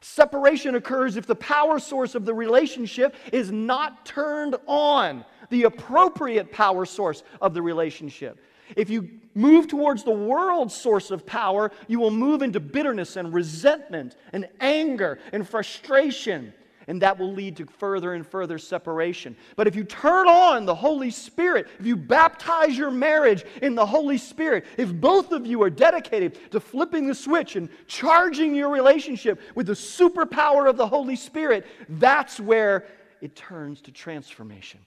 Separation 0.00 0.74
occurs 0.74 1.16
if 1.16 1.26
the 1.26 1.34
power 1.34 1.78
source 1.78 2.14
of 2.14 2.24
the 2.24 2.34
relationship 2.34 3.14
is 3.32 3.50
not 3.50 4.06
turned 4.06 4.56
on, 4.66 5.24
the 5.50 5.64
appropriate 5.64 6.52
power 6.52 6.84
source 6.84 7.22
of 7.40 7.54
the 7.54 7.62
relationship. 7.62 8.38
If 8.76 8.90
you 8.90 9.08
move 9.34 9.66
towards 9.66 10.04
the 10.04 10.10
world's 10.10 10.74
source 10.74 11.10
of 11.10 11.24
power, 11.24 11.70
you 11.86 11.98
will 11.98 12.10
move 12.10 12.42
into 12.42 12.60
bitterness 12.60 13.16
and 13.16 13.32
resentment 13.32 14.16
and 14.32 14.48
anger 14.60 15.18
and 15.32 15.48
frustration 15.48 16.52
and 16.88 17.02
that 17.02 17.18
will 17.18 17.32
lead 17.32 17.54
to 17.58 17.66
further 17.66 18.14
and 18.14 18.26
further 18.26 18.58
separation. 18.58 19.36
But 19.56 19.68
if 19.68 19.76
you 19.76 19.84
turn 19.84 20.26
on 20.26 20.64
the 20.64 20.74
Holy 20.74 21.10
Spirit, 21.10 21.68
if 21.78 21.86
you 21.86 21.94
baptize 21.94 22.76
your 22.76 22.90
marriage 22.90 23.44
in 23.60 23.74
the 23.74 23.84
Holy 23.84 24.16
Spirit, 24.16 24.64
if 24.78 24.92
both 24.92 25.30
of 25.30 25.46
you 25.46 25.62
are 25.62 25.70
dedicated 25.70 26.50
to 26.50 26.58
flipping 26.58 27.06
the 27.06 27.14
switch 27.14 27.56
and 27.56 27.68
charging 27.86 28.54
your 28.54 28.70
relationship 28.70 29.38
with 29.54 29.66
the 29.66 29.74
superpower 29.74 30.68
of 30.68 30.78
the 30.78 30.86
Holy 30.86 31.14
Spirit, 31.14 31.66
that's 31.90 32.40
where 32.40 32.86
it 33.20 33.36
turns 33.36 33.82
to 33.82 33.92
transformation. 33.92 34.80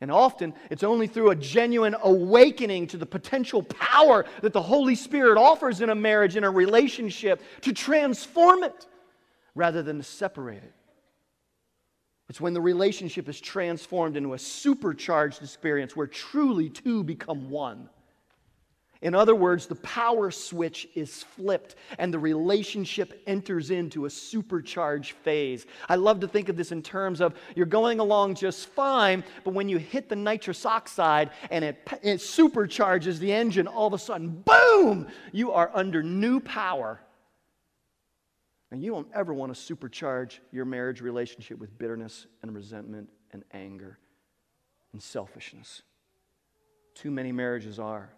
And 0.00 0.12
often 0.12 0.54
it's 0.70 0.84
only 0.84 1.08
through 1.08 1.30
a 1.30 1.36
genuine 1.36 1.96
awakening 2.02 2.86
to 2.86 2.96
the 2.96 3.04
potential 3.04 3.64
power 3.64 4.24
that 4.42 4.52
the 4.52 4.62
Holy 4.62 4.94
Spirit 4.94 5.38
offers 5.38 5.80
in 5.80 5.90
a 5.90 5.94
marriage, 5.94 6.36
in 6.36 6.44
a 6.44 6.50
relationship, 6.50 7.42
to 7.62 7.72
transform 7.72 8.62
it 8.62 8.86
rather 9.54 9.82
than 9.82 9.98
to 9.98 10.02
separate 10.02 10.62
it. 10.62 10.74
It's 12.28 12.40
when 12.40 12.54
the 12.54 12.60
relationship 12.60 13.28
is 13.28 13.40
transformed 13.40 14.16
into 14.16 14.34
a 14.34 14.38
supercharged 14.38 15.42
experience 15.42 15.96
where 15.96 16.06
truly 16.06 16.70
two 16.70 17.02
become 17.02 17.50
one. 17.50 17.88
In 19.02 19.14
other 19.14 19.34
words, 19.34 19.66
the 19.66 19.76
power 19.76 20.30
switch 20.30 20.86
is 20.94 21.22
flipped 21.22 21.74
and 21.98 22.12
the 22.12 22.18
relationship 22.18 23.22
enters 23.26 23.70
into 23.70 24.04
a 24.04 24.10
supercharged 24.10 25.12
phase. 25.12 25.66
I 25.88 25.96
love 25.96 26.20
to 26.20 26.28
think 26.28 26.50
of 26.50 26.56
this 26.56 26.70
in 26.70 26.82
terms 26.82 27.20
of 27.20 27.34
you're 27.56 27.66
going 27.66 27.98
along 27.98 28.34
just 28.34 28.68
fine, 28.68 29.24
but 29.42 29.54
when 29.54 29.68
you 29.70 29.78
hit 29.78 30.08
the 30.08 30.16
nitrous 30.16 30.66
oxide 30.66 31.30
and 31.50 31.64
it, 31.64 31.88
it 32.02 32.18
supercharges 32.18 33.18
the 33.18 33.32
engine, 33.32 33.66
all 33.66 33.86
of 33.86 33.94
a 33.94 33.98
sudden, 33.98 34.44
boom, 34.44 35.08
you 35.32 35.50
are 35.50 35.70
under 35.74 36.02
new 36.02 36.38
power 36.38 37.00
and 38.70 38.82
you 38.82 38.92
don't 38.92 39.08
ever 39.14 39.34
want 39.34 39.54
to 39.54 39.74
supercharge 39.74 40.38
your 40.52 40.64
marriage 40.64 41.00
relationship 41.00 41.58
with 41.58 41.76
bitterness 41.76 42.26
and 42.42 42.54
resentment 42.54 43.08
and 43.32 43.44
anger 43.52 43.98
and 44.92 45.02
selfishness. 45.02 45.82
Too 46.94 47.10
many 47.10 47.32
marriages 47.32 47.78
are. 47.78 48.10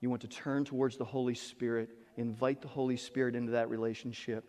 You 0.00 0.10
want 0.10 0.22
to 0.22 0.28
turn 0.28 0.64
towards 0.64 0.96
the 0.96 1.04
Holy 1.04 1.34
Spirit, 1.34 1.90
invite 2.16 2.62
the 2.62 2.68
Holy 2.68 2.96
Spirit 2.96 3.34
into 3.34 3.52
that 3.52 3.68
relationship 3.68 4.44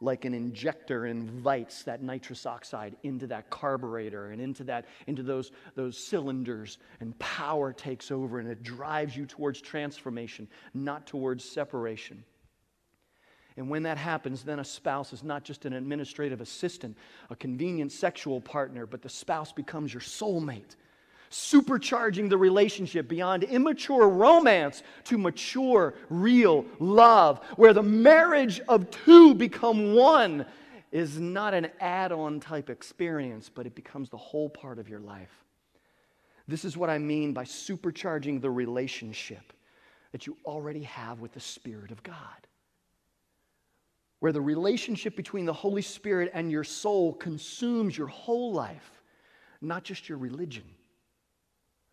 like 0.00 0.24
an 0.24 0.34
injector 0.34 1.06
invites 1.06 1.82
that 1.82 2.02
nitrous 2.02 2.46
oxide 2.46 2.96
into 3.02 3.26
that 3.26 3.50
carburetor 3.50 4.30
and 4.30 4.40
into 4.40 4.64
that 4.64 4.86
into 5.06 5.22
those, 5.22 5.50
those 5.74 5.98
cylinders 5.98 6.78
and 7.00 7.18
power 7.18 7.72
takes 7.72 8.10
over 8.10 8.38
and 8.38 8.48
it 8.48 8.62
drives 8.62 9.16
you 9.16 9.26
towards 9.26 9.60
transformation 9.60 10.48
not 10.72 11.06
towards 11.06 11.44
separation 11.44 12.22
and 13.58 13.68
when 13.68 13.82
that 13.82 13.98
happens, 13.98 14.44
then 14.44 14.60
a 14.60 14.64
spouse 14.64 15.12
is 15.12 15.24
not 15.24 15.42
just 15.42 15.64
an 15.64 15.72
administrative 15.72 16.40
assistant, 16.40 16.96
a 17.28 17.34
convenient 17.34 17.90
sexual 17.90 18.40
partner, 18.40 18.86
but 18.86 19.02
the 19.02 19.08
spouse 19.08 19.50
becomes 19.50 19.92
your 19.92 20.00
soulmate, 20.00 20.76
supercharging 21.28 22.30
the 22.30 22.38
relationship 22.38 23.08
beyond 23.08 23.42
immature 23.42 24.08
romance 24.08 24.84
to 25.04 25.18
mature, 25.18 25.94
real 26.08 26.64
love, 26.78 27.44
where 27.56 27.72
the 27.72 27.82
marriage 27.82 28.60
of 28.68 28.88
two 28.92 29.34
become 29.34 29.92
one 29.92 30.46
is 30.92 31.18
not 31.18 31.52
an 31.52 31.68
add 31.80 32.12
on 32.12 32.38
type 32.38 32.70
experience, 32.70 33.50
but 33.52 33.66
it 33.66 33.74
becomes 33.74 34.08
the 34.08 34.16
whole 34.16 34.48
part 34.48 34.78
of 34.78 34.88
your 34.88 35.00
life. 35.00 35.44
This 36.46 36.64
is 36.64 36.76
what 36.76 36.90
I 36.90 36.98
mean 36.98 37.32
by 37.32 37.42
supercharging 37.42 38.40
the 38.40 38.50
relationship 38.50 39.52
that 40.12 40.28
you 40.28 40.36
already 40.46 40.84
have 40.84 41.18
with 41.18 41.32
the 41.32 41.40
Spirit 41.40 41.90
of 41.90 42.04
God 42.04 42.14
where 44.20 44.32
the 44.32 44.40
relationship 44.40 45.16
between 45.16 45.46
the 45.46 45.52
Holy 45.52 45.82
Spirit 45.82 46.30
and 46.34 46.50
your 46.50 46.64
soul 46.64 47.14
consumes 47.14 47.96
your 47.96 48.08
whole 48.08 48.52
life, 48.52 49.02
not 49.60 49.84
just 49.84 50.08
your 50.08 50.18
religion. 50.18 50.64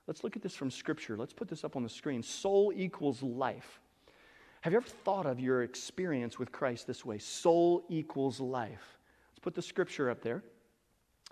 Let's 0.07 0.23
look 0.23 0.35
at 0.35 0.41
this 0.41 0.55
from 0.55 0.71
Scripture. 0.71 1.17
Let's 1.17 1.33
put 1.33 1.47
this 1.47 1.63
up 1.63 1.75
on 1.75 1.83
the 1.83 1.89
screen. 1.89 2.21
Soul 2.21 2.71
equals 2.75 3.23
life. 3.23 3.79
Have 4.61 4.73
you 4.73 4.77
ever 4.77 4.87
thought 4.87 5.25
of 5.25 5.39
your 5.39 5.63
experience 5.63 6.39
with 6.39 6.51
Christ 6.51 6.87
this 6.87 7.05
way? 7.05 7.19
Soul 7.19 7.85
equals 7.89 8.39
life. 8.39 8.97
Let's 9.31 9.39
put 9.39 9.55
the 9.55 9.61
Scripture 9.61 10.09
up 10.09 10.21
there. 10.21 10.43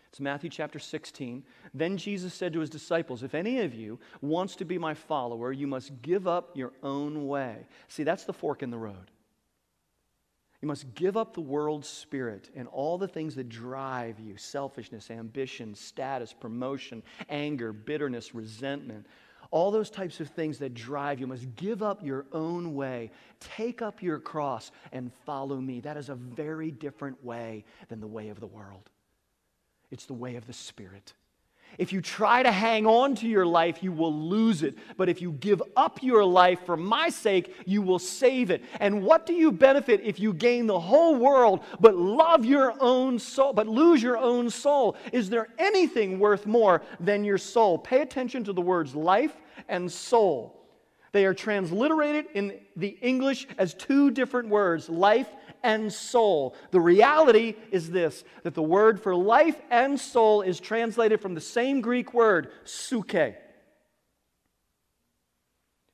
It's 0.09 0.19
Matthew 0.19 0.51
chapter 0.51 0.77
16. 0.77 1.43
Then 1.73 1.97
Jesus 1.97 2.35
said 2.35 2.53
to 2.53 2.59
his 2.59 2.69
disciples, 2.69 3.23
If 3.23 3.33
any 3.33 3.61
of 3.61 3.73
you 3.73 3.99
wants 4.21 4.55
to 4.57 4.65
be 4.65 4.77
my 4.77 4.93
follower, 4.93 5.51
you 5.51 5.65
must 5.65 6.03
give 6.03 6.27
up 6.27 6.55
your 6.55 6.73
own 6.83 7.27
way. 7.27 7.65
See, 7.87 8.03
that's 8.03 8.23
the 8.23 8.33
fork 8.33 8.61
in 8.61 8.69
the 8.69 8.77
road. 8.77 9.09
You 10.63 10.67
must 10.67 10.95
give 10.95 11.17
up 11.17 11.33
the 11.33 11.41
world's 11.41 11.89
spirit 11.89 12.49
and 12.55 12.69
all 12.69 12.97
the 12.97 13.05
things 13.05 13.35
that 13.35 13.49
drive 13.49 14.17
you 14.17 14.37
selfishness, 14.37 15.11
ambition, 15.11 15.75
status, 15.75 16.31
promotion, 16.31 17.03
anger, 17.27 17.73
bitterness, 17.73 18.33
resentment. 18.33 19.05
All 19.51 19.71
those 19.71 19.89
types 19.89 20.21
of 20.21 20.29
things 20.29 20.59
that 20.59 20.73
drive 20.73 21.19
you 21.19 21.27
must 21.27 21.53
give 21.57 21.83
up 21.83 22.01
your 22.01 22.27
own 22.31 22.75
way. 22.75 23.11
Take 23.41 23.81
up 23.81 24.01
your 24.01 24.19
cross 24.19 24.71
and 24.93 25.11
follow 25.25 25.57
me. 25.57 25.81
That 25.81 25.97
is 25.97 26.07
a 26.07 26.15
very 26.15 26.71
different 26.71 27.21
way 27.25 27.65
than 27.89 27.99
the 27.99 28.07
way 28.07 28.29
of 28.29 28.39
the 28.39 28.47
world. 28.47 28.89
It's 29.91 30.05
the 30.05 30.13
way 30.13 30.37
of 30.37 30.47
the 30.47 30.53
Spirit. 30.53 31.11
If 31.77 31.91
you 31.91 32.01
try 32.01 32.43
to 32.43 32.51
hang 32.51 32.85
on 32.85 33.15
to 33.15 33.27
your 33.27 33.45
life, 33.45 33.81
you 33.81 33.91
will 33.91 34.13
lose 34.13 34.63
it. 34.63 34.77
But 34.97 35.09
if 35.09 35.21
you 35.21 35.33
give 35.33 35.61
up 35.75 36.03
your 36.03 36.23
life 36.23 36.65
for 36.65 36.77
my 36.77 37.09
sake, 37.09 37.55
you 37.65 37.81
will 37.81 37.99
save 37.99 38.51
it. 38.51 38.63
And 38.79 39.03
what 39.03 39.25
do 39.25 39.33
you 39.33 39.51
benefit 39.51 40.01
if 40.03 40.19
you 40.19 40.33
gain 40.33 40.67
the 40.67 40.79
whole 40.79 41.15
world 41.15 41.63
but 41.79 41.95
love 41.95 42.45
your 42.45 42.73
own 42.79 43.19
soul, 43.19 43.53
but 43.53 43.67
lose 43.67 44.01
your 44.01 44.17
own 44.17 44.49
soul? 44.49 44.95
Is 45.11 45.29
there 45.29 45.49
anything 45.57 46.19
worth 46.19 46.45
more 46.45 46.81
than 46.99 47.23
your 47.23 47.37
soul? 47.37 47.77
Pay 47.77 48.01
attention 48.01 48.43
to 48.43 48.53
the 48.53 48.61
words 48.61 48.95
life 48.95 49.35
and 49.67 49.91
soul. 49.91 50.59
They 51.13 51.25
are 51.25 51.33
transliterated 51.33 52.25
in 52.33 52.59
the 52.75 52.97
English 53.01 53.47
as 53.59 53.75
two 53.75 54.09
different 54.09 54.49
words, 54.49 54.89
life 54.89 55.27
and 55.63 55.91
soul. 55.91 56.55
The 56.71 56.81
reality 56.81 57.55
is 57.71 57.89
this 57.89 58.23
that 58.43 58.53
the 58.53 58.61
word 58.61 59.01
for 59.01 59.15
life 59.15 59.59
and 59.71 59.99
soul 59.99 60.41
is 60.41 60.59
translated 60.59 61.21
from 61.21 61.33
the 61.33 61.41
same 61.41 61.81
Greek 61.81 62.13
word, 62.13 62.51
psuche, 62.65 63.35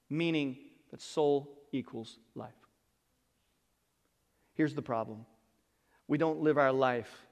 meaning 0.10 0.58
that 0.92 1.02
soul 1.02 1.50
equals 1.72 2.18
life. 2.36 2.50
Here's 4.56 4.74
the 4.74 4.82
problem 4.82 5.26
we 6.08 6.18
don't 6.18 6.42
live 6.42 6.58
our 6.58 6.74
life 6.74 7.26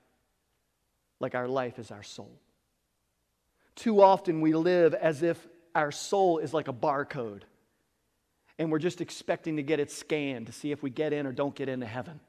like 1.19 1.35
our 1.35 1.47
life 1.47 1.79
is 1.79 1.91
our 1.91 2.03
soul. 2.03 2.39
Too 3.75 4.01
often 4.01 4.41
we 4.41 4.53
live 4.53 4.93
as 4.93 5.23
if 5.23 5.47
our 5.75 5.91
soul 5.91 6.39
is 6.39 6.53
like 6.53 6.67
a 6.67 6.73
barcode 6.73 7.41
and 8.59 8.71
we're 8.71 8.79
just 8.79 9.01
expecting 9.01 9.57
to 9.57 9.63
get 9.63 9.79
it 9.79 9.91
scanned 9.91 10.47
to 10.47 10.51
see 10.51 10.71
if 10.71 10.81
we 10.81 10.89
get 10.89 11.13
in 11.13 11.27
or 11.27 11.31
don't 11.31 11.55
get 11.55 11.69
into 11.69 11.85
heaven. 11.85 12.19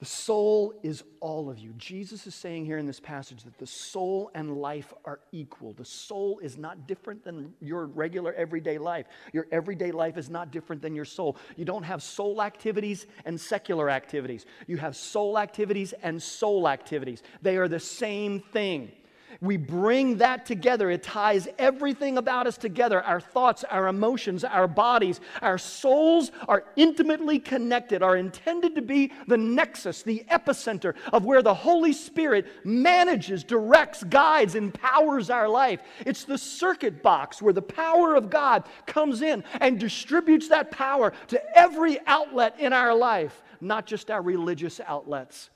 The 0.00 0.06
soul 0.06 0.72
is 0.82 1.04
all 1.20 1.50
of 1.50 1.58
you. 1.58 1.74
Jesus 1.76 2.26
is 2.26 2.34
saying 2.34 2.64
here 2.64 2.78
in 2.78 2.86
this 2.86 2.98
passage 2.98 3.44
that 3.44 3.58
the 3.58 3.66
soul 3.66 4.30
and 4.34 4.56
life 4.56 4.94
are 5.04 5.20
equal. 5.30 5.74
The 5.74 5.84
soul 5.84 6.38
is 6.42 6.56
not 6.56 6.86
different 6.86 7.22
than 7.22 7.52
your 7.60 7.84
regular 7.84 8.32
everyday 8.32 8.78
life. 8.78 9.04
Your 9.34 9.46
everyday 9.52 9.92
life 9.92 10.16
is 10.16 10.30
not 10.30 10.52
different 10.52 10.80
than 10.80 10.94
your 10.94 11.04
soul. 11.04 11.36
You 11.54 11.66
don't 11.66 11.82
have 11.82 12.02
soul 12.02 12.40
activities 12.40 13.06
and 13.26 13.38
secular 13.38 13.90
activities. 13.90 14.46
You 14.66 14.78
have 14.78 14.96
soul 14.96 15.38
activities 15.38 15.92
and 16.02 16.22
soul 16.22 16.66
activities. 16.66 17.22
They 17.42 17.58
are 17.58 17.68
the 17.68 17.78
same 17.78 18.40
thing. 18.40 18.92
We 19.40 19.56
bring 19.56 20.18
that 20.18 20.44
together. 20.46 20.90
It 20.90 21.02
ties 21.02 21.48
everything 21.58 22.18
about 22.18 22.46
us 22.46 22.58
together 22.58 23.02
our 23.02 23.20
thoughts, 23.20 23.64
our 23.64 23.88
emotions, 23.88 24.44
our 24.44 24.68
bodies. 24.68 25.20
Our 25.40 25.58
souls 25.58 26.32
are 26.48 26.64
intimately 26.76 27.38
connected, 27.38 28.02
are 28.02 28.16
intended 28.16 28.74
to 28.74 28.82
be 28.82 29.12
the 29.26 29.36
nexus, 29.36 30.02
the 30.02 30.24
epicenter 30.30 30.94
of 31.12 31.24
where 31.24 31.42
the 31.42 31.54
Holy 31.54 31.92
Spirit 31.92 32.46
manages, 32.64 33.44
directs, 33.44 34.02
guides, 34.04 34.54
empowers 34.54 35.30
our 35.30 35.48
life. 35.48 35.80
It's 36.04 36.24
the 36.24 36.38
circuit 36.38 37.02
box 37.02 37.40
where 37.40 37.52
the 37.52 37.62
power 37.62 38.14
of 38.14 38.30
God 38.30 38.64
comes 38.86 39.22
in 39.22 39.44
and 39.60 39.78
distributes 39.78 40.48
that 40.48 40.70
power 40.70 41.12
to 41.28 41.58
every 41.58 41.98
outlet 42.06 42.58
in 42.58 42.72
our 42.72 42.94
life, 42.94 43.42
not 43.60 43.86
just 43.86 44.10
our 44.10 44.22
religious 44.22 44.80
outlets 44.86 45.50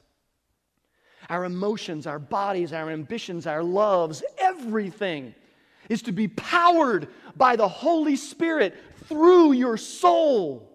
our 1.28 1.44
emotions, 1.44 2.06
our 2.06 2.18
bodies, 2.18 2.72
our 2.72 2.90
ambitions, 2.90 3.46
our 3.46 3.62
loves, 3.62 4.22
everything 4.38 5.34
is 5.88 6.02
to 6.02 6.12
be 6.12 6.28
powered 6.28 7.08
by 7.36 7.56
the 7.56 7.68
Holy 7.68 8.16
Spirit 8.16 8.74
through 9.06 9.52
your 9.52 9.76
soul. 9.76 10.70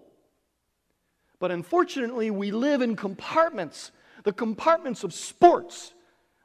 But 1.39 1.51
unfortunately, 1.51 2.31
we 2.31 2.51
live 2.51 2.81
in 2.81 2.95
compartments, 2.95 3.91
the 4.23 4.33
compartments 4.33 5.03
of 5.03 5.13
sports, 5.13 5.93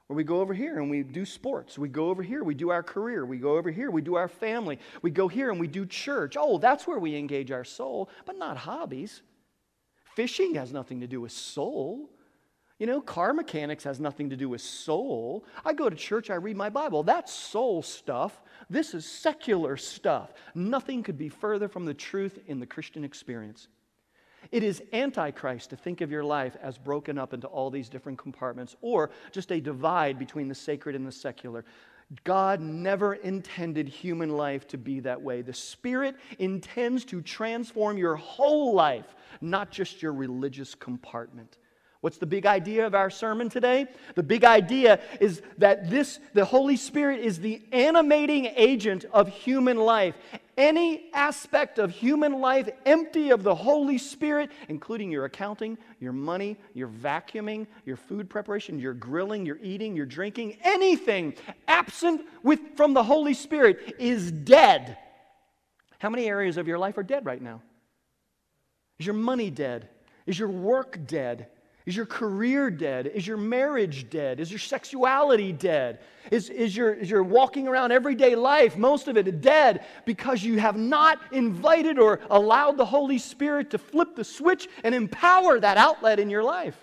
where 0.06 0.16
we 0.16 0.24
go 0.24 0.40
over 0.40 0.54
here 0.54 0.78
and 0.78 0.90
we 0.90 1.02
do 1.02 1.24
sports. 1.24 1.78
We 1.78 1.88
go 1.88 2.10
over 2.10 2.22
here, 2.22 2.44
we 2.44 2.54
do 2.54 2.70
our 2.70 2.82
career. 2.82 3.24
We 3.24 3.38
go 3.38 3.56
over 3.56 3.70
here, 3.70 3.90
we 3.90 4.02
do 4.02 4.16
our 4.16 4.28
family. 4.28 4.78
We 5.02 5.10
go 5.10 5.28
here 5.28 5.50
and 5.50 5.58
we 5.58 5.66
do 5.66 5.86
church. 5.86 6.36
Oh, 6.38 6.58
that's 6.58 6.86
where 6.86 6.98
we 6.98 7.16
engage 7.16 7.50
our 7.50 7.64
soul, 7.64 8.10
but 8.26 8.36
not 8.36 8.56
hobbies. 8.56 9.22
Fishing 10.14 10.54
has 10.54 10.72
nothing 10.72 11.00
to 11.00 11.06
do 11.06 11.20
with 11.20 11.32
soul. 11.32 12.10
You 12.78 12.86
know, 12.88 13.00
car 13.00 13.32
mechanics 13.32 13.84
has 13.84 14.00
nothing 14.00 14.30
to 14.30 14.36
do 14.36 14.48
with 14.48 14.60
soul. 14.60 15.44
I 15.64 15.72
go 15.74 15.88
to 15.88 15.94
church, 15.94 16.28
I 16.28 16.34
read 16.34 16.56
my 16.56 16.70
Bible. 16.70 17.04
That's 17.04 17.32
soul 17.32 17.82
stuff. 17.82 18.42
This 18.68 18.94
is 18.94 19.06
secular 19.06 19.76
stuff. 19.76 20.32
Nothing 20.54 21.02
could 21.02 21.16
be 21.16 21.28
further 21.28 21.68
from 21.68 21.84
the 21.84 21.94
truth 21.94 22.38
in 22.46 22.58
the 22.58 22.66
Christian 22.66 23.04
experience. 23.04 23.68
It 24.50 24.62
is 24.62 24.82
antichrist 24.92 25.70
to 25.70 25.76
think 25.76 26.00
of 26.00 26.10
your 26.10 26.24
life 26.24 26.56
as 26.60 26.76
broken 26.76 27.16
up 27.16 27.32
into 27.32 27.46
all 27.46 27.70
these 27.70 27.88
different 27.88 28.18
compartments 28.18 28.76
or 28.80 29.10
just 29.30 29.52
a 29.52 29.60
divide 29.60 30.18
between 30.18 30.48
the 30.48 30.54
sacred 30.54 30.96
and 30.96 31.06
the 31.06 31.12
secular. 31.12 31.64
God 32.24 32.60
never 32.60 33.14
intended 33.14 33.88
human 33.88 34.30
life 34.30 34.66
to 34.68 34.78
be 34.78 35.00
that 35.00 35.22
way. 35.22 35.42
The 35.42 35.54
Spirit 35.54 36.16
intends 36.38 37.04
to 37.06 37.22
transform 37.22 37.96
your 37.96 38.16
whole 38.16 38.74
life, 38.74 39.14
not 39.40 39.70
just 39.70 40.02
your 40.02 40.12
religious 40.12 40.74
compartment. 40.74 41.56
What's 42.04 42.18
the 42.18 42.26
big 42.26 42.44
idea 42.44 42.86
of 42.86 42.94
our 42.94 43.08
sermon 43.08 43.48
today? 43.48 43.86
The 44.14 44.22
big 44.22 44.44
idea 44.44 45.00
is 45.20 45.40
that 45.56 45.88
this, 45.88 46.20
the 46.34 46.44
Holy 46.44 46.76
Spirit 46.76 47.20
is 47.20 47.40
the 47.40 47.62
animating 47.72 48.44
agent 48.56 49.06
of 49.10 49.26
human 49.28 49.78
life. 49.78 50.14
Any 50.58 51.08
aspect 51.14 51.78
of 51.78 51.90
human 51.90 52.42
life 52.42 52.68
empty 52.84 53.30
of 53.30 53.42
the 53.42 53.54
Holy 53.54 53.96
Spirit, 53.96 54.50
including 54.68 55.10
your 55.10 55.24
accounting, 55.24 55.78
your 55.98 56.12
money, 56.12 56.58
your 56.74 56.88
vacuuming, 56.88 57.66
your 57.86 57.96
food 57.96 58.28
preparation, 58.28 58.78
your 58.78 58.92
grilling, 58.92 59.46
your 59.46 59.58
eating, 59.62 59.96
your 59.96 60.04
drinking, 60.04 60.58
anything 60.62 61.32
absent 61.68 62.20
with, 62.42 62.60
from 62.76 62.92
the 62.92 63.02
Holy 63.02 63.32
Spirit 63.32 63.94
is 63.98 64.30
dead. 64.30 64.98
How 66.00 66.10
many 66.10 66.26
areas 66.26 66.58
of 66.58 66.68
your 66.68 66.78
life 66.78 66.98
are 66.98 67.02
dead 67.02 67.24
right 67.24 67.40
now? 67.40 67.62
Is 68.98 69.06
your 69.06 69.14
money 69.14 69.48
dead? 69.48 69.88
Is 70.26 70.38
your 70.38 70.50
work 70.50 70.98
dead? 71.06 71.48
Is 71.86 71.94
your 71.94 72.06
career 72.06 72.70
dead? 72.70 73.08
Is 73.08 73.26
your 73.26 73.36
marriage 73.36 74.08
dead? 74.08 74.40
Is 74.40 74.50
your 74.50 74.58
sexuality 74.58 75.52
dead? 75.52 76.00
Is, 76.30 76.48
is, 76.48 76.74
your, 76.74 76.94
is 76.94 77.10
your 77.10 77.22
walking 77.22 77.68
around 77.68 77.92
everyday 77.92 78.34
life, 78.34 78.78
most 78.78 79.06
of 79.06 79.18
it, 79.18 79.42
dead 79.42 79.84
because 80.06 80.42
you 80.42 80.58
have 80.58 80.78
not 80.78 81.20
invited 81.30 81.98
or 81.98 82.20
allowed 82.30 82.78
the 82.78 82.86
Holy 82.86 83.18
Spirit 83.18 83.70
to 83.70 83.78
flip 83.78 84.16
the 84.16 84.24
switch 84.24 84.66
and 84.82 84.94
empower 84.94 85.60
that 85.60 85.76
outlet 85.76 86.18
in 86.18 86.30
your 86.30 86.42
life? 86.42 86.76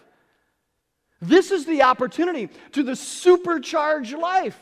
This 1.20 1.50
is 1.50 1.66
the 1.66 1.82
opportunity 1.82 2.50
to 2.74 2.84
the 2.84 2.96
supercharged 2.96 4.14
life. 4.14 4.60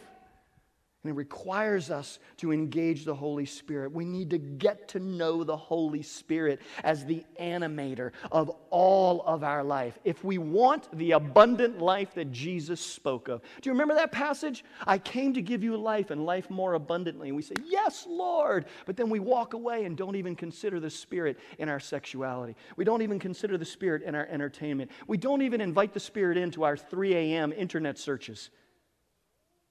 And 1.04 1.12
it 1.12 1.16
requires 1.16 1.90
us 1.90 2.20
to 2.38 2.52
engage 2.52 3.06
the 3.06 3.16
Holy 3.16 3.46
Spirit. 3.46 3.94
We 3.94 4.04
need 4.04 4.32
to 4.32 4.38
get 4.38 4.90
to 4.90 5.00
know 5.00 5.46
the 5.46 5.56
Holy 5.56 6.02
Spirit 6.02 6.60
as 6.84 7.06
the 7.06 7.24
animator 7.40 8.12
of 8.34 8.52
all 8.70 9.22
of 9.22 9.42
our 9.42 9.64
life. 9.64 9.98
If 10.04 10.26
we 10.26 10.38
want 10.38 10.90
the 10.98 11.12
abundant 11.12 11.80
life 11.80 12.14
that 12.16 12.34
Jesus 12.34 12.82
spoke 12.82 13.30
of. 13.30 13.42
Do 13.62 13.70
you 13.70 13.72
remember 13.72 13.96
that 13.96 14.12
passage? 14.12 14.66
I 14.86 14.98
came 14.98 15.34
to 15.36 15.42
give 15.42 15.64
you 15.64 15.78
life 15.78 16.12
and 16.12 16.26
life 16.26 16.50
more 16.50 16.74
abundantly. 16.74 17.30
And 17.30 17.38
we 17.38 17.44
say, 17.44 17.56
Yes, 17.66 18.06
Lord. 18.06 18.66
But 18.86 18.98
then 18.98 19.10
we 19.10 19.20
walk 19.20 19.54
away 19.54 19.86
and 19.86 19.96
don't 19.96 20.18
even 20.18 20.36
consider 20.36 20.82
the 20.82 20.90
Spirit 20.90 21.40
in 21.60 21.70
our 21.70 21.80
sexuality. 21.80 22.58
We 22.76 22.84
don't 22.84 23.04
even 23.04 23.20
consider 23.20 23.58
the 23.58 23.64
Spirit 23.64 24.04
in 24.04 24.16
our 24.16 24.26
entertainment. 24.26 24.92
We 25.08 25.16
don't 25.16 25.44
even 25.44 25.62
invite 25.62 25.94
the 25.94 26.02
Spirit 26.02 26.36
into 26.36 26.64
our 26.64 26.76
3 26.76 27.16
a.m. 27.16 27.54
internet 27.54 27.98
searches. 27.98 28.50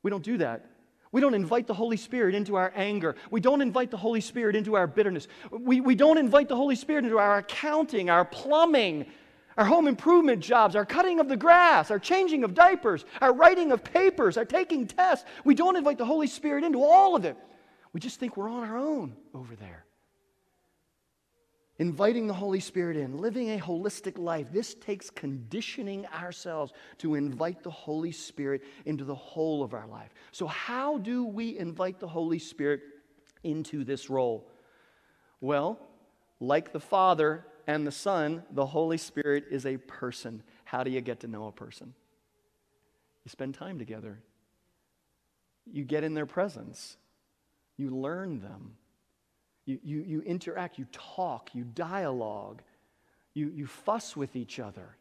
We 0.02 0.10
don't 0.10 0.24
do 0.24 0.38
that. 0.38 0.77
We 1.12 1.20
don't 1.20 1.34
invite 1.34 1.66
the 1.66 1.74
Holy 1.74 1.96
Spirit 1.96 2.34
into 2.34 2.56
our 2.56 2.72
anger. 2.74 3.16
We 3.30 3.40
don't 3.40 3.62
invite 3.62 3.90
the 3.90 3.96
Holy 3.96 4.20
Spirit 4.20 4.56
into 4.56 4.74
our 4.74 4.86
bitterness. 4.86 5.26
We, 5.50 5.80
we 5.80 5.94
don't 5.94 6.18
invite 6.18 6.48
the 6.48 6.56
Holy 6.56 6.76
Spirit 6.76 7.04
into 7.04 7.18
our 7.18 7.38
accounting, 7.38 8.10
our 8.10 8.24
plumbing, 8.24 9.06
our 9.56 9.64
home 9.64 9.88
improvement 9.88 10.42
jobs, 10.42 10.76
our 10.76 10.84
cutting 10.84 11.18
of 11.18 11.28
the 11.28 11.36
grass, 11.36 11.90
our 11.90 11.98
changing 11.98 12.44
of 12.44 12.54
diapers, 12.54 13.04
our 13.20 13.32
writing 13.32 13.72
of 13.72 13.82
papers, 13.82 14.36
our 14.36 14.44
taking 14.44 14.86
tests. 14.86 15.24
We 15.44 15.54
don't 15.54 15.76
invite 15.76 15.98
the 15.98 16.04
Holy 16.04 16.28
Spirit 16.28 16.62
into 16.62 16.82
all 16.84 17.16
of 17.16 17.24
it. 17.24 17.36
We 17.92 18.00
just 18.00 18.20
think 18.20 18.36
we're 18.36 18.50
on 18.50 18.68
our 18.68 18.76
own 18.76 19.16
over 19.34 19.56
there 19.56 19.84
inviting 21.78 22.26
the 22.26 22.34
Holy 22.34 22.60
Spirit 22.60 22.96
in, 22.96 23.18
living 23.18 23.50
a 23.50 23.58
holistic 23.58 24.18
life. 24.18 24.48
This 24.52 24.74
takes 24.74 25.10
conditioning 25.10 26.06
ourselves 26.06 26.72
to 26.98 27.14
invite 27.14 27.62
the 27.62 27.70
Holy 27.70 28.12
Spirit 28.12 28.62
into 28.84 29.04
the 29.04 29.14
whole 29.14 29.62
of 29.62 29.74
our 29.74 29.86
life. 29.86 30.12
So, 30.32 30.46
how 30.46 30.98
do 30.98 31.24
we 31.24 31.56
invite 31.58 32.00
the 32.00 32.08
Holy 32.08 32.38
Spirit 32.38 32.80
into 33.44 33.84
this 33.84 34.10
role? 34.10 34.50
Well, 35.40 35.78
like 36.40 36.72
the 36.72 36.80
Father 36.80 37.46
and 37.66 37.86
the 37.86 37.92
Son, 37.92 38.42
the 38.50 38.66
Holy 38.66 38.98
Spirit 38.98 39.44
is 39.50 39.64
a 39.66 39.76
person. 39.76 40.42
How 40.64 40.82
do 40.82 40.90
you 40.90 41.00
get 41.00 41.20
to 41.20 41.28
know 41.28 41.46
a 41.46 41.52
person? 41.52 41.94
You 43.24 43.30
spend 43.30 43.54
time 43.54 43.78
together, 43.78 44.20
you 45.70 45.84
get 45.84 46.02
in 46.02 46.14
their 46.14 46.26
presence, 46.26 46.96
you 47.76 47.90
learn 47.90 48.40
them. 48.40 48.76
You, 49.68 49.78
you, 49.84 50.02
you 50.06 50.20
interact, 50.22 50.78
you 50.78 50.86
talk, 50.92 51.50
you 51.54 51.62
dialogue, 51.62 52.62
you, 53.34 53.52
you 53.54 53.66
fuss 53.66 54.16
with 54.16 54.34
each 54.34 54.58
other, 54.58 54.96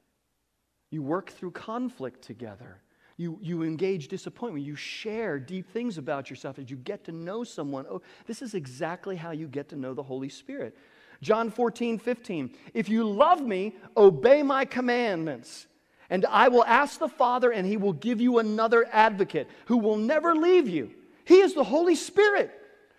you 0.90 1.02
work 1.02 1.30
through 1.30 1.52
conflict 1.52 2.22
together. 2.22 2.82
You, 3.16 3.40
you 3.42 3.64
engage 3.64 4.10
disappointment. 4.10 4.66
You 4.66 4.76
share 4.76 5.40
deep 5.40 5.72
things 5.72 5.98
about 5.98 6.30
yourself 6.30 6.60
as 6.60 6.70
you 6.70 6.76
get 6.76 7.06
to 7.06 7.14
know 7.14 7.46
someone. 7.46 7.86
Oh, 7.90 8.02
this 8.26 8.42
is 8.42 8.54
exactly 8.54 9.16
how 9.16 9.32
you 9.32 9.48
get 9.48 9.70
to 9.70 9.78
know 9.78 9.94
the 9.94 10.04
Holy 10.04 10.30
Spirit. 10.30 10.78
John 11.22 11.50
14, 11.50 11.98
15. 11.98 12.54
If 12.74 12.90
you 12.90 13.10
love 13.10 13.42
me, 13.42 13.74
obey 13.96 14.44
my 14.44 14.66
commandments. 14.66 15.66
And 16.10 16.26
I 16.26 16.50
will 16.50 16.66
ask 16.66 17.00
the 17.00 17.08
Father, 17.08 17.52
and 17.52 17.66
he 17.66 17.78
will 17.78 17.94
give 17.94 18.20
you 18.20 18.38
another 18.38 18.86
advocate 18.92 19.48
who 19.68 19.78
will 19.78 19.98
never 19.98 20.36
leave 20.36 20.68
you. 20.68 20.92
He 21.24 21.40
is 21.40 21.54
the 21.54 21.64
Holy 21.64 21.96
Spirit 21.96 22.57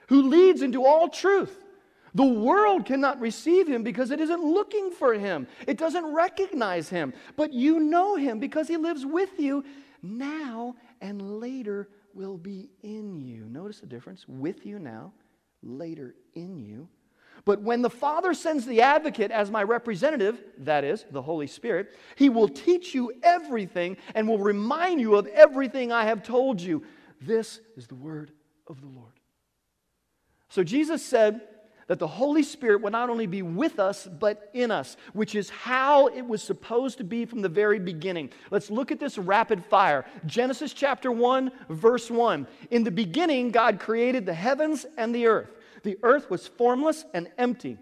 who 0.09 0.23
leads 0.23 0.62
into 0.62 0.85
all 0.85 1.09
truth. 1.09 1.64
The 2.14 2.25
world 2.25 2.85
cannot 2.85 3.21
receive 3.21 3.68
him 3.68 3.83
because 3.83 4.11
it 4.11 4.21
isn't 4.21 4.42
looking 4.42 4.90
for 4.90 5.14
him. 5.14 5.47
It 5.66 5.79
doesn't 5.79 6.07
recognize 6.07 6.88
him. 6.88 7.12
But 7.37 7.53
you 7.53 7.79
know 7.79 8.16
him 8.16 8.40
because 8.40 8.66
he 8.66 8.77
lives 8.77 9.07
with 9.07 9.38
you 9.38 9.64
now 10.03 10.75
and 11.01 11.38
later 11.38 11.88
will 12.14 12.37
be 12.37 12.71
in 12.83 13.21
you. 13.21 13.47
Notice 13.49 13.81
the 13.81 13.87
difference 13.87 14.27
with 14.27 14.66
you 14.66 14.79
now, 14.79 15.12
later 15.62 16.14
in 16.35 16.59
you. 16.59 16.88
But 17.44 17.62
when 17.62 17.83
the 17.83 17.90
Father 17.90 18.35
sends 18.35 18.66
the 18.66 18.83
advocate 18.83 19.31
as 19.31 19.51
my 19.51 19.62
representative, 19.62 20.42
that 20.59 20.85
is, 20.85 21.05
the 21.11 21.23
Holy 21.23 21.47
Spirit, 21.47 21.97
he 22.16 22.29
will 22.29 22.49
teach 22.49 22.94
you 22.94 23.12
everything 23.23 23.97
and 24.14 24.27
will 24.27 24.38
remind 24.38 25.01
you 25.01 25.14
of 25.14 25.27
everything 25.29 25.92
I 25.92 26.05
have 26.05 26.23
told 26.23 26.61
you. 26.61 26.83
This 27.21 27.61
is 27.77 27.87
the 27.87 27.94
word 27.94 28.33
of 28.66 28.81
the 28.81 28.88
Lord. 28.88 29.17
So 30.49 30.65
Jesus 30.65 31.05
said 31.05 31.43
that 31.89 31.99
the 31.99 32.07
Holy 32.07 32.43
Spirit 32.43 32.83
would 32.83 32.93
not 32.93 33.09
only 33.09 33.27
be 33.27 33.43
with 33.43 33.79
us, 33.79 34.07
but 34.07 34.51
in 34.53 34.71
us, 34.71 34.97
which 35.15 35.35
is 35.35 35.49
how 35.49 36.09
it 36.09 36.27
was 36.27 36.43
supposed 36.43 36.99
to 36.99 37.05
be 37.05 37.25
from 37.25 37.41
the 37.41 37.49
very 37.49 37.79
beginning. 37.79 38.31
Let's 38.51 38.71
look 38.71 38.93
at 38.93 39.01
this 39.01 39.17
rapid 39.17 39.65
fire. 39.65 40.05
Genesis 40.27 40.75
chapter 40.75 41.11
1, 41.11 41.51
verse 41.71 42.11
1. 42.11 42.47
In 42.71 42.85
the 42.85 42.91
beginning, 42.91 43.51
God 43.51 43.81
created 43.81 44.27
the 44.27 44.35
heavens 44.35 44.85
and 44.99 45.15
the 45.15 45.27
earth. 45.27 45.51
The 45.83 45.99
earth 46.03 46.29
was 46.29 46.47
formless 46.47 47.07
and 47.15 47.31
empty, 47.39 47.79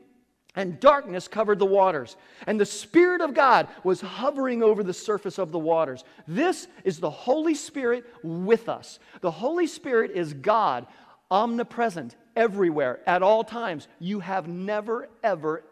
and 0.55 0.79
darkness 0.79 1.27
covered 1.27 1.59
the 1.59 1.67
waters. 1.67 2.17
And 2.47 2.61
the 2.61 2.67
Spirit 2.67 3.21
of 3.21 3.35
God 3.35 3.67
was 3.83 4.01
hovering 4.01 4.63
over 4.63 4.85
the 4.85 4.95
surface 4.95 5.39
of 5.39 5.51
the 5.51 5.59
waters. 5.59 6.05
This 6.29 6.69
is 6.85 7.01
the 7.01 7.11
Holy 7.11 7.55
Spirit 7.55 8.05
with 8.23 8.69
us. 8.69 9.01
The 9.21 9.31
Holy 9.33 9.67
Spirit 9.67 10.13
is 10.13 10.33
God, 10.33 10.87
omnipresent, 11.31 12.17
everywhere, 12.35 13.01
at 13.07 13.23
all 13.23 13.45
times. 13.45 13.89
You 13.99 14.21
have 14.21 14.49
never, 14.49 15.09
ever, 15.23 15.65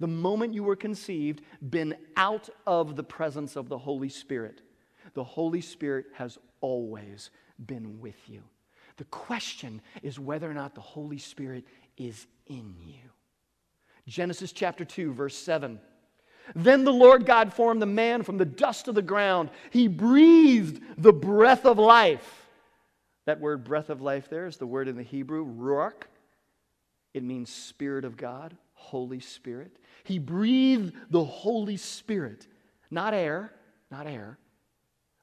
the 0.00 0.06
moment 0.06 0.54
you 0.54 0.64
were 0.64 0.76
conceived, 0.76 1.42
been 1.70 1.94
out 2.16 2.48
of 2.66 2.96
the 2.96 3.04
presence 3.04 3.56
of 3.56 3.68
the 3.68 3.78
Holy 3.78 4.08
Spirit. 4.08 4.62
The 5.14 5.24
Holy 5.24 5.60
Spirit 5.60 6.06
has 6.14 6.38
always 6.60 7.30
been 7.66 8.00
with 8.00 8.28
you. 8.28 8.42
The 8.96 9.04
question 9.04 9.80
is 10.02 10.18
whether 10.18 10.50
or 10.50 10.54
not 10.54 10.74
the 10.74 10.80
Holy 10.80 11.18
Spirit 11.18 11.64
is 11.96 12.26
in 12.46 12.74
you. 12.84 13.10
Genesis 14.06 14.52
chapter 14.52 14.84
2, 14.84 15.12
verse 15.12 15.36
7. 15.36 15.78
Then 16.54 16.84
the 16.84 16.92
Lord 16.92 17.24
God 17.24 17.52
formed 17.52 17.80
the 17.80 17.86
man 17.86 18.22
from 18.22 18.36
the 18.36 18.44
dust 18.44 18.88
of 18.88 18.94
the 18.94 19.02
ground. 19.02 19.50
He 19.70 19.86
breathed 19.88 20.82
the 20.98 21.12
breath 21.12 21.64
of 21.64 21.78
life. 21.78 22.41
That 23.26 23.40
word 23.40 23.64
breath 23.64 23.90
of 23.90 24.00
life 24.00 24.28
there 24.28 24.46
is 24.46 24.56
the 24.56 24.66
word 24.66 24.88
in 24.88 24.96
the 24.96 25.02
Hebrew, 25.02 25.46
ruach. 25.46 26.04
It 27.14 27.22
means 27.22 27.52
Spirit 27.52 28.04
of 28.04 28.16
God, 28.16 28.56
Holy 28.74 29.20
Spirit. 29.20 29.76
He 30.04 30.18
breathed 30.18 30.94
the 31.10 31.24
Holy 31.24 31.76
Spirit, 31.76 32.46
not 32.90 33.14
air, 33.14 33.52
not 33.90 34.06
air. 34.06 34.38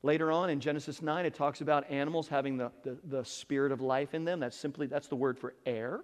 Later 0.01 0.31
on 0.31 0.49
in 0.49 0.61
Genesis 0.61 1.01
9, 1.01 1.25
it 1.25 1.33
talks 1.33 1.59
about 1.59 1.89
animals 1.89 2.29
having 2.29 2.55
the, 2.55 2.71
the, 2.83 2.97
the 3.03 3.25
spirit 3.25 3.71
of 3.73 3.81
life 3.81 4.13
in 4.13 4.23
them. 4.23 4.39
That's 4.39 4.55
simply, 4.55 4.87
that's 4.87 5.07
the 5.07 5.17
word 5.17 5.37
for 5.37 5.55
air. 5.65 6.01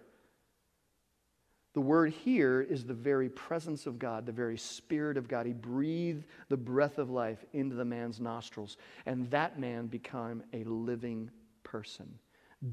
The 1.76 1.82
word 1.82 2.14
here 2.24 2.62
is 2.62 2.86
the 2.86 2.94
very 2.94 3.28
presence 3.30 3.86
of 3.86 4.00
God, 4.00 4.26
the 4.26 4.32
very 4.32 4.58
Spirit 4.58 5.18
of 5.18 5.28
God. 5.28 5.46
He 5.46 5.52
breathed 5.52 6.24
the 6.48 6.56
breath 6.56 6.98
of 6.98 7.10
life 7.10 7.44
into 7.52 7.76
the 7.76 7.84
man's 7.84 8.22
nostrils, 8.22 8.78
and 9.06 9.30
that 9.32 9.60
man 9.60 9.88
became 9.88 10.42
a 10.54 10.64
living 10.64 11.30
person. 11.76 12.20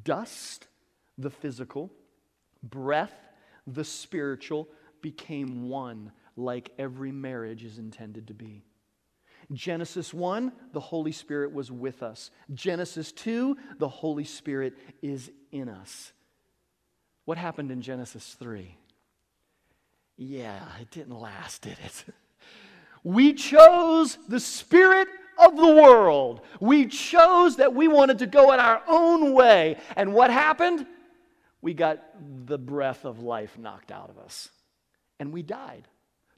Dust, 0.04 0.68
the 1.18 1.28
physical, 1.30 1.90
breath, 2.62 3.12
the 3.66 3.82
spiritual, 3.82 4.68
became 5.00 5.68
one, 5.68 6.12
like 6.36 6.70
every 6.78 7.10
marriage 7.10 7.64
is 7.64 7.78
intended 7.78 8.28
to 8.28 8.34
be. 8.34 8.62
Genesis 9.52 10.14
1, 10.14 10.52
the 10.72 10.78
Holy 10.78 11.10
Spirit 11.10 11.52
was 11.52 11.72
with 11.72 12.04
us. 12.04 12.30
Genesis 12.54 13.10
2, 13.10 13.56
the 13.80 13.88
Holy 13.88 14.22
Spirit 14.22 14.74
is 15.02 15.32
in 15.50 15.68
us. 15.68 16.12
What 17.24 17.38
happened 17.38 17.72
in 17.72 17.82
Genesis 17.82 18.36
3? 18.38 18.76
Yeah, 20.16 20.62
it 20.80 20.92
didn't 20.92 21.18
last, 21.18 21.62
did 21.62 21.78
it? 21.84 22.04
We 23.04 23.32
chose 23.32 24.16
the 24.28 24.38
spirit 24.38 25.08
of 25.38 25.56
the 25.56 25.66
world. 25.66 26.40
We 26.60 26.86
chose 26.86 27.56
that 27.56 27.74
we 27.74 27.88
wanted 27.88 28.18
to 28.20 28.26
go 28.26 28.52
in 28.52 28.60
our 28.60 28.82
own 28.86 29.32
way. 29.32 29.78
And 29.96 30.12
what 30.14 30.30
happened? 30.30 30.86
We 31.60 31.74
got 31.74 32.02
the 32.46 32.58
breath 32.58 33.04
of 33.04 33.22
life 33.22 33.58
knocked 33.58 33.92
out 33.92 34.10
of 34.10 34.18
us. 34.18 34.50
And 35.18 35.32
we 35.32 35.42
died. 35.42 35.88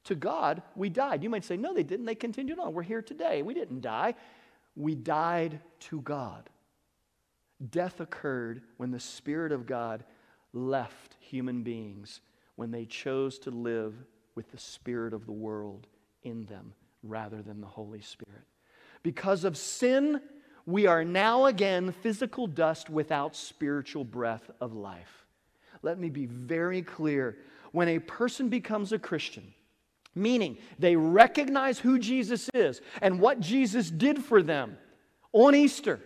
To 0.04 0.14
God, 0.14 0.62
we 0.76 0.90
died. 0.90 1.22
You 1.22 1.30
might 1.30 1.44
say, 1.44 1.56
no, 1.56 1.72
they 1.72 1.82
didn't. 1.82 2.04
They 2.04 2.14
continued 2.14 2.58
on. 2.58 2.74
We're 2.74 2.82
here 2.82 3.00
today. 3.00 3.40
We 3.42 3.54
didn't 3.54 3.80
die. 3.80 4.14
We 4.76 4.94
died 4.94 5.60
to 5.80 6.00
God. 6.02 6.50
Death 7.70 8.00
occurred 8.00 8.62
when 8.76 8.90
the 8.90 9.00
Spirit 9.00 9.52
of 9.52 9.64
God 9.64 10.04
left 10.52 11.16
human 11.20 11.62
beings 11.62 12.20
when 12.56 12.70
they 12.70 12.84
chose 12.84 13.38
to 13.40 13.50
live 13.50 13.94
with 14.34 14.50
the 14.52 14.58
Spirit 14.58 15.12
of 15.12 15.26
the 15.26 15.32
world 15.32 15.86
in 16.22 16.44
them 16.46 16.72
rather 17.02 17.42
than 17.42 17.60
the 17.60 17.66
Holy 17.66 18.00
Spirit. 18.00 18.44
Because 19.04 19.44
of 19.44 19.56
sin, 19.56 20.20
we 20.66 20.86
are 20.86 21.04
now 21.04 21.44
again 21.44 21.92
physical 21.92 22.48
dust 22.48 22.90
without 22.90 23.36
spiritual 23.36 24.02
breath 24.02 24.50
of 24.60 24.72
life. 24.72 25.26
Let 25.82 26.00
me 26.00 26.08
be 26.08 26.26
very 26.26 26.82
clear. 26.82 27.36
When 27.72 27.88
a 27.88 27.98
person 27.98 28.48
becomes 28.48 28.92
a 28.92 28.98
Christian, 28.98 29.52
meaning 30.14 30.56
they 30.78 30.96
recognize 30.96 31.78
who 31.78 31.98
Jesus 31.98 32.48
is 32.54 32.80
and 33.02 33.20
what 33.20 33.40
Jesus 33.40 33.90
did 33.90 34.24
for 34.24 34.42
them 34.42 34.78
on 35.32 35.54
Easter, 35.54 36.00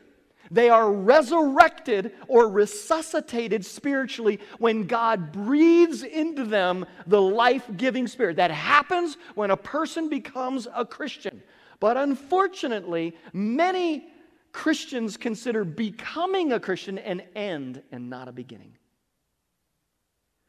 they 0.51 0.69
are 0.69 0.91
resurrected 0.91 2.15
or 2.27 2.49
resuscitated 2.49 3.65
spiritually 3.65 4.41
when 4.59 4.87
God 4.87 5.31
breathes 5.31 6.03
into 6.03 6.45
them 6.45 6.85
the 7.07 7.21
life 7.21 7.69
giving 7.77 8.09
spirit. 8.09 8.37
That 8.37 8.51
happens 8.51 9.17
when 9.35 9.51
a 9.51 9.57
person 9.57 10.09
becomes 10.09 10.67
a 10.75 10.85
Christian. 10.85 11.43
But 11.81 11.97
unfortunately, 11.97 13.17
many 13.33 14.07
Christians 14.53 15.17
consider 15.17 15.65
becoming 15.65 16.53
a 16.53 16.61
Christian 16.61 16.99
an 16.99 17.23
end 17.37 17.83
and 17.93 18.11
not 18.11 18.29
a 18.29 18.33
beginning. 18.33 18.77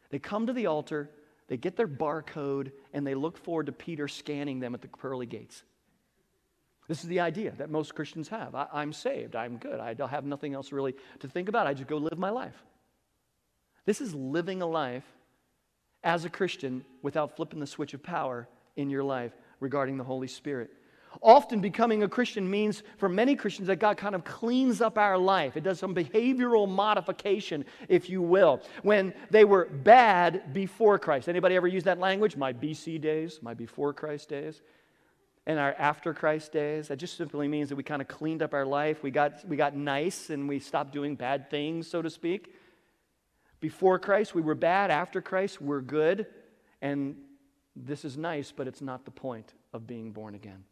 They 0.10 0.20
come 0.20 0.48
to 0.48 0.54
the 0.54 0.66
altar, 0.66 1.10
they 1.48 1.58
get 1.58 1.76
their 1.76 1.88
barcode, 1.88 2.72
and 2.94 3.06
they 3.06 3.16
look 3.16 3.38
forward 3.38 3.68
to 3.68 3.72
Peter 3.72 4.08
scanning 4.08 4.60
them 4.60 4.74
at 4.74 4.82
the 4.82 4.88
pearly 4.88 5.26
gates. 5.26 5.64
This 6.88 7.04
is 7.04 7.08
the 7.08 7.20
idea 7.20 7.52
that 7.58 7.70
most 7.70 7.94
Christians 7.94 8.30
have. 8.30 8.56
I, 8.56 8.82
am 8.82 8.94
saved. 8.94 9.36
I'm 9.36 9.58
good. 9.58 9.80
I 9.80 9.96
have 10.08 10.26
nothing 10.26 10.56
else 10.56 10.72
really 10.72 10.96
to 11.20 11.28
think 11.28 11.48
about. 11.48 11.68
I 11.68 11.76
just 11.76 11.88
go 11.88 11.98
live 11.98 12.18
my 12.18 12.32
life. 12.32 12.56
This 13.86 14.02
is 14.02 14.16
living 14.16 14.64
a 14.64 14.68
life 14.68 15.06
as 16.04 16.26
a 16.26 16.30
Christian 16.30 16.84
without 17.04 17.36
flipping 17.36 17.60
the 17.60 17.68
switch 17.68 17.94
of 17.94 18.02
power 18.02 18.48
in 18.76 18.90
your 18.90 19.04
life 19.04 19.34
regarding 19.60 19.98
the 19.98 20.04
Holy 20.04 20.28
Spirit. 20.28 20.72
Often 21.22 21.60
becoming 21.60 22.04
a 22.04 22.08
Christian 22.08 22.50
means 22.50 22.82
for 22.98 23.10
many 23.10 23.36
Christians 23.36 23.68
that 23.68 23.78
God 23.78 23.98
kind 23.98 24.16
of 24.16 24.24
cleans 24.24 24.80
up 24.80 24.98
our 24.98 25.18
life. 25.18 25.58
It 25.58 25.64
does 25.64 25.78
some 25.78 25.94
behavioral 25.94 26.68
modification, 26.70 27.66
if 27.90 28.10
you 28.10 28.22
will. 28.22 28.62
When 28.84 29.14
they 29.30 29.44
were 29.44 29.66
bad 29.66 30.54
before 30.54 30.98
Christ. 30.98 31.28
Anybody 31.28 31.56
ever 31.56 31.68
use 31.68 31.84
that 31.84 32.00
language? 32.00 32.38
My 32.38 32.54
BC 32.54 33.02
days, 33.02 33.40
my 33.42 33.54
before 33.54 33.94
Christ 33.94 34.30
days 34.30 34.62
and 35.46 35.60
our 35.60 35.74
after 35.80 36.14
Christ 36.14 36.54
days. 36.54 36.88
That 36.88 36.98
just 36.98 37.18
simply 37.18 37.48
means 37.48 37.70
that 37.70 37.76
we 37.76 37.84
kind 37.84 38.02
of 38.02 38.08
cleaned 38.08 38.42
up 38.42 38.54
our 38.54 38.66
life. 38.66 39.04
We 39.04 39.12
got, 39.12 39.44
we 39.46 39.58
got 39.58 39.76
nice 39.76 40.30
and 40.30 40.48
we 40.48 40.60
stopped 40.60 40.94
doing 40.94 41.16
bad 41.16 41.50
things, 41.50 41.88
so 41.88 42.02
to 42.02 42.10
speak. 42.10 42.54
Before 43.60 44.00
Christ, 44.00 44.34
we 44.34 44.42
were 44.42 44.56
bad. 44.56 44.90
After 44.92 45.22
Christ, 45.22 45.60
we're 45.60 45.82
good. 45.82 46.28
And 46.82 47.16
this 47.76 48.06
is 48.06 48.16
nice, 48.16 48.54
but 48.56 48.68
it's 48.68 48.82
not 48.82 49.06
the 49.06 49.12
point 49.12 49.54
of 49.74 49.86
being 49.86 50.12
born 50.12 50.36
again. 50.36 50.64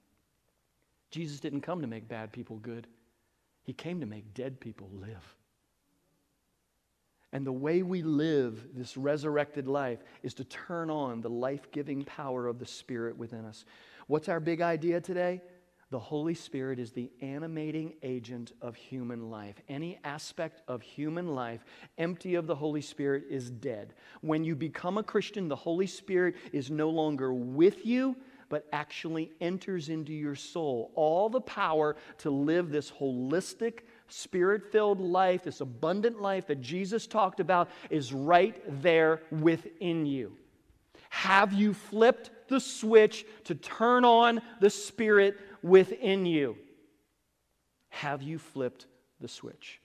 Jesus 1.12 1.40
didn't 1.40 1.62
come 1.62 1.82
to 1.82 1.88
make 1.88 2.08
bad 2.08 2.32
people 2.32 2.58
good, 2.58 2.88
He 3.64 3.74
came 3.74 4.00
to 4.00 4.06
make 4.06 4.34
dead 4.34 4.60
people 4.60 4.90
live. 4.94 5.36
And 7.34 7.46
the 7.46 7.52
way 7.52 7.84
we 7.84 8.04
live 8.04 8.70
this 8.74 8.96
resurrected 8.96 9.68
life 9.68 10.00
is 10.24 10.34
to 10.36 10.46
turn 10.46 10.90
on 10.90 11.22
the 11.22 11.30
life 11.30 11.72
giving 11.72 12.04
power 12.04 12.48
of 12.48 12.58
the 12.58 12.66
Spirit 12.66 13.18
within 13.18 13.46
us. 13.46 13.66
What's 14.08 14.30
our 14.30 14.40
big 14.40 14.62
idea 14.62 15.02
today? 15.02 15.42
The 15.90 16.00
Holy 16.00 16.34
Spirit 16.34 16.80
is 16.80 16.92
the 16.92 17.10
animating 17.22 17.94
agent 18.04 18.52
of 18.62 18.76
human 18.76 19.30
life. 19.30 19.56
Any 19.70 20.00
aspect 20.04 20.62
of 20.68 20.82
human 20.82 21.34
life 21.34 21.64
empty 21.98 22.36
of 22.36 22.46
the 22.46 22.56
Holy 22.56 22.82
Spirit 22.82 23.24
is 23.30 23.50
dead. 23.50 23.94
When 24.20 24.44
you 24.44 24.54
become 24.54 24.98
a 24.98 25.04
Christian, 25.04 25.48
the 25.48 25.56
Holy 25.56 25.88
Spirit 25.88 26.36
is 26.52 26.70
no 26.70 26.90
longer 26.90 27.34
with 27.34 27.86
you, 27.86 28.18
but 28.50 28.66
actually 28.72 29.32
enters 29.42 29.90
into 29.90 30.14
your 30.14 30.36
soul. 30.36 30.92
All 30.96 31.30
the 31.30 31.42
power 31.42 31.96
to 32.20 32.30
live 32.30 32.70
this 32.70 32.92
holistic, 32.92 33.80
spirit 34.08 34.72
filled 34.72 35.00
life, 35.00 35.44
this 35.44 35.62
abundant 35.62 36.22
life 36.22 36.48
that 36.48 36.62
Jesus 36.62 37.08
talked 37.08 37.40
about, 37.40 37.70
is 37.90 38.14
right 38.14 38.62
there 38.82 39.22
within 39.32 40.06
you. 40.06 40.38
Have 41.10 41.54
you 41.54 41.74
flipped 41.74 42.32
the 42.48 42.60
switch 42.60 43.26
to 43.46 43.56
turn 43.56 44.06
on 44.06 44.42
the 44.60 44.70
Spirit 44.70 45.38
within 45.62 46.26
you? 46.26 46.58
Have 47.90 48.22
you 48.22 48.38
flipped 48.38 48.88
the 49.20 49.28
switch? 49.28 49.80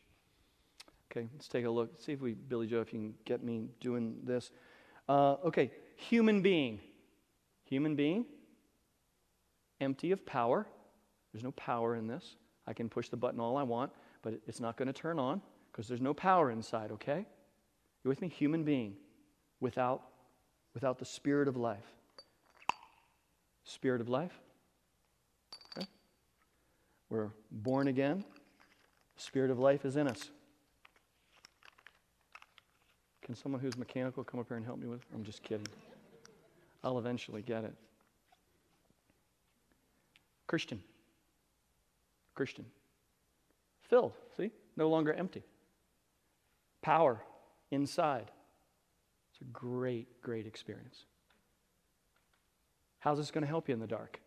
Okay, 1.10 1.28
let's 1.32 1.48
take 1.48 1.64
a 1.64 1.70
look. 1.70 2.00
See 2.00 2.12
if 2.12 2.20
we, 2.20 2.32
Billy 2.32 2.66
Joe, 2.66 2.80
if 2.80 2.92
you 2.92 2.98
can 2.98 3.14
get 3.24 3.42
me 3.42 3.68
doing 3.80 4.16
this. 4.24 4.50
Uh, 5.08 5.36
okay, 5.44 5.70
human 5.96 6.42
being. 6.42 6.80
Human 7.66 7.96
being, 7.96 8.26
empty 9.82 10.12
of 10.12 10.24
power. 10.24 10.66
There's 11.32 11.44
no 11.44 11.52
power 11.52 11.96
in 11.96 12.06
this. 12.06 12.36
I 12.66 12.72
can 12.72 12.88
push 12.88 13.08
the 13.08 13.16
button 13.16 13.40
all 13.40 13.56
I 13.56 13.62
want, 13.62 13.92
but 14.22 14.34
it's 14.46 14.60
not 14.60 14.76
going 14.76 14.86
to 14.86 14.92
turn 14.92 15.18
on 15.18 15.42
because 15.70 15.88
there's 15.88 16.00
no 16.00 16.14
power 16.14 16.50
inside, 16.50 16.92
okay? 16.92 17.26
You 18.04 18.08
with 18.08 18.20
me? 18.20 18.28
Human 18.28 18.64
being 18.64 18.94
without 19.60 20.02
without 20.74 20.98
the 20.98 21.04
Spirit 21.04 21.48
of 21.48 21.56
life. 21.56 21.84
Spirit 23.64 24.00
of 24.00 24.08
life. 24.08 24.32
Okay? 25.76 25.86
We're 27.10 27.30
born 27.50 27.88
again. 27.88 28.24
Spirit 29.16 29.50
of 29.50 29.58
life 29.58 29.84
is 29.84 29.96
in 29.96 30.08
us. 30.08 30.30
Can 33.24 33.36
someone 33.36 33.60
who's 33.60 33.76
mechanical 33.76 34.24
come 34.24 34.40
up 34.40 34.48
here 34.48 34.56
and 34.56 34.66
help 34.66 34.78
me 34.78 34.88
with? 34.88 35.00
I'm 35.14 35.22
just 35.22 35.42
kidding. 35.42 35.66
I'll 36.82 36.98
eventually 36.98 37.42
get 37.42 37.64
it. 37.64 37.74
Christian. 40.52 40.82
Christian. 42.34 42.66
Filled, 43.88 44.12
see? 44.36 44.50
No 44.76 44.90
longer 44.90 45.10
empty. 45.10 45.44
Power 46.82 47.22
inside. 47.70 48.30
It's 49.30 49.40
a 49.40 49.44
great, 49.44 50.20
great 50.20 50.46
experience. 50.46 51.06
How's 52.98 53.16
this 53.16 53.30
going 53.30 53.40
to 53.40 53.48
help 53.48 53.66
you 53.66 53.72
in 53.72 53.80
the 53.80 53.86
dark? 53.86 54.20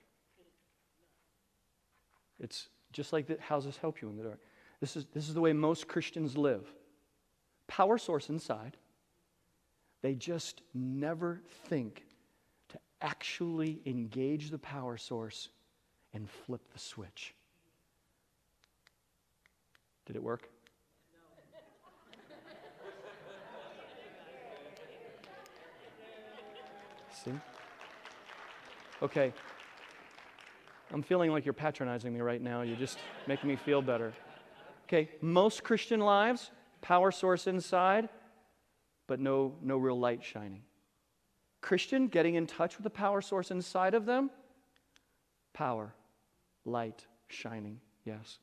It's 2.40 2.70
just 2.92 3.14
like 3.14 3.28
that. 3.28 3.40
How's 3.40 3.66
this 3.66 3.78
help 3.78 4.02
you 4.02 4.10
in 4.10 4.18
the 4.18 4.24
dark? 4.24 4.40
This 4.82 4.98
is, 4.98 5.06
this 5.14 5.28
is 5.28 5.36
the 5.36 5.42
way 5.42 5.54
most 5.54 5.88
Christians 5.88 6.36
live. 6.36 6.66
Power 7.68 8.00
source 8.00 8.30
inside. 8.30 8.78
They 10.02 10.16
just 10.16 10.64
never 10.74 11.44
think 11.66 12.04
to 12.70 12.80
actually 13.00 13.80
engage 13.86 14.50
the 14.50 14.58
power 14.58 14.98
source 14.98 15.50
and 16.16 16.28
flip 16.30 16.62
the 16.74 16.80
switch. 16.80 17.36
Did 20.06 20.16
it 20.16 20.24
work? 20.24 20.50
See? 27.24 27.34
Okay. 29.04 29.34
I'm 30.94 31.04
feeling 31.04 31.32
like 31.32 31.46
you're 31.46 31.54
patronizing 31.54 32.14
me 32.14 32.22
right 32.22 32.42
now. 32.42 32.62
You're 32.62 32.78
just 32.78 33.00
making 33.28 33.50
me 33.50 33.58
feel 33.58 33.82
better. 33.82 34.14
Okay, 34.88 35.10
most 35.20 35.64
Christian 35.64 36.00
lives, 36.00 36.52
power 36.82 37.12
source 37.12 37.48
inside, 37.48 38.08
but 39.08 39.20
no, 39.20 39.56
no 39.62 39.78
real 39.78 40.00
light 40.00 40.24
shining. 40.24 40.62
Christian, 41.60 42.08
getting 42.08 42.36
in 42.36 42.46
touch 42.48 42.78
with 42.78 42.84
the 42.84 42.90
power 42.90 43.22
source 43.22 43.50
inside 43.50 43.96
of 43.96 44.06
them, 44.06 44.30
power, 45.54 45.94
light 46.66 47.06
shining, 47.28 47.80
yes. 48.06 48.40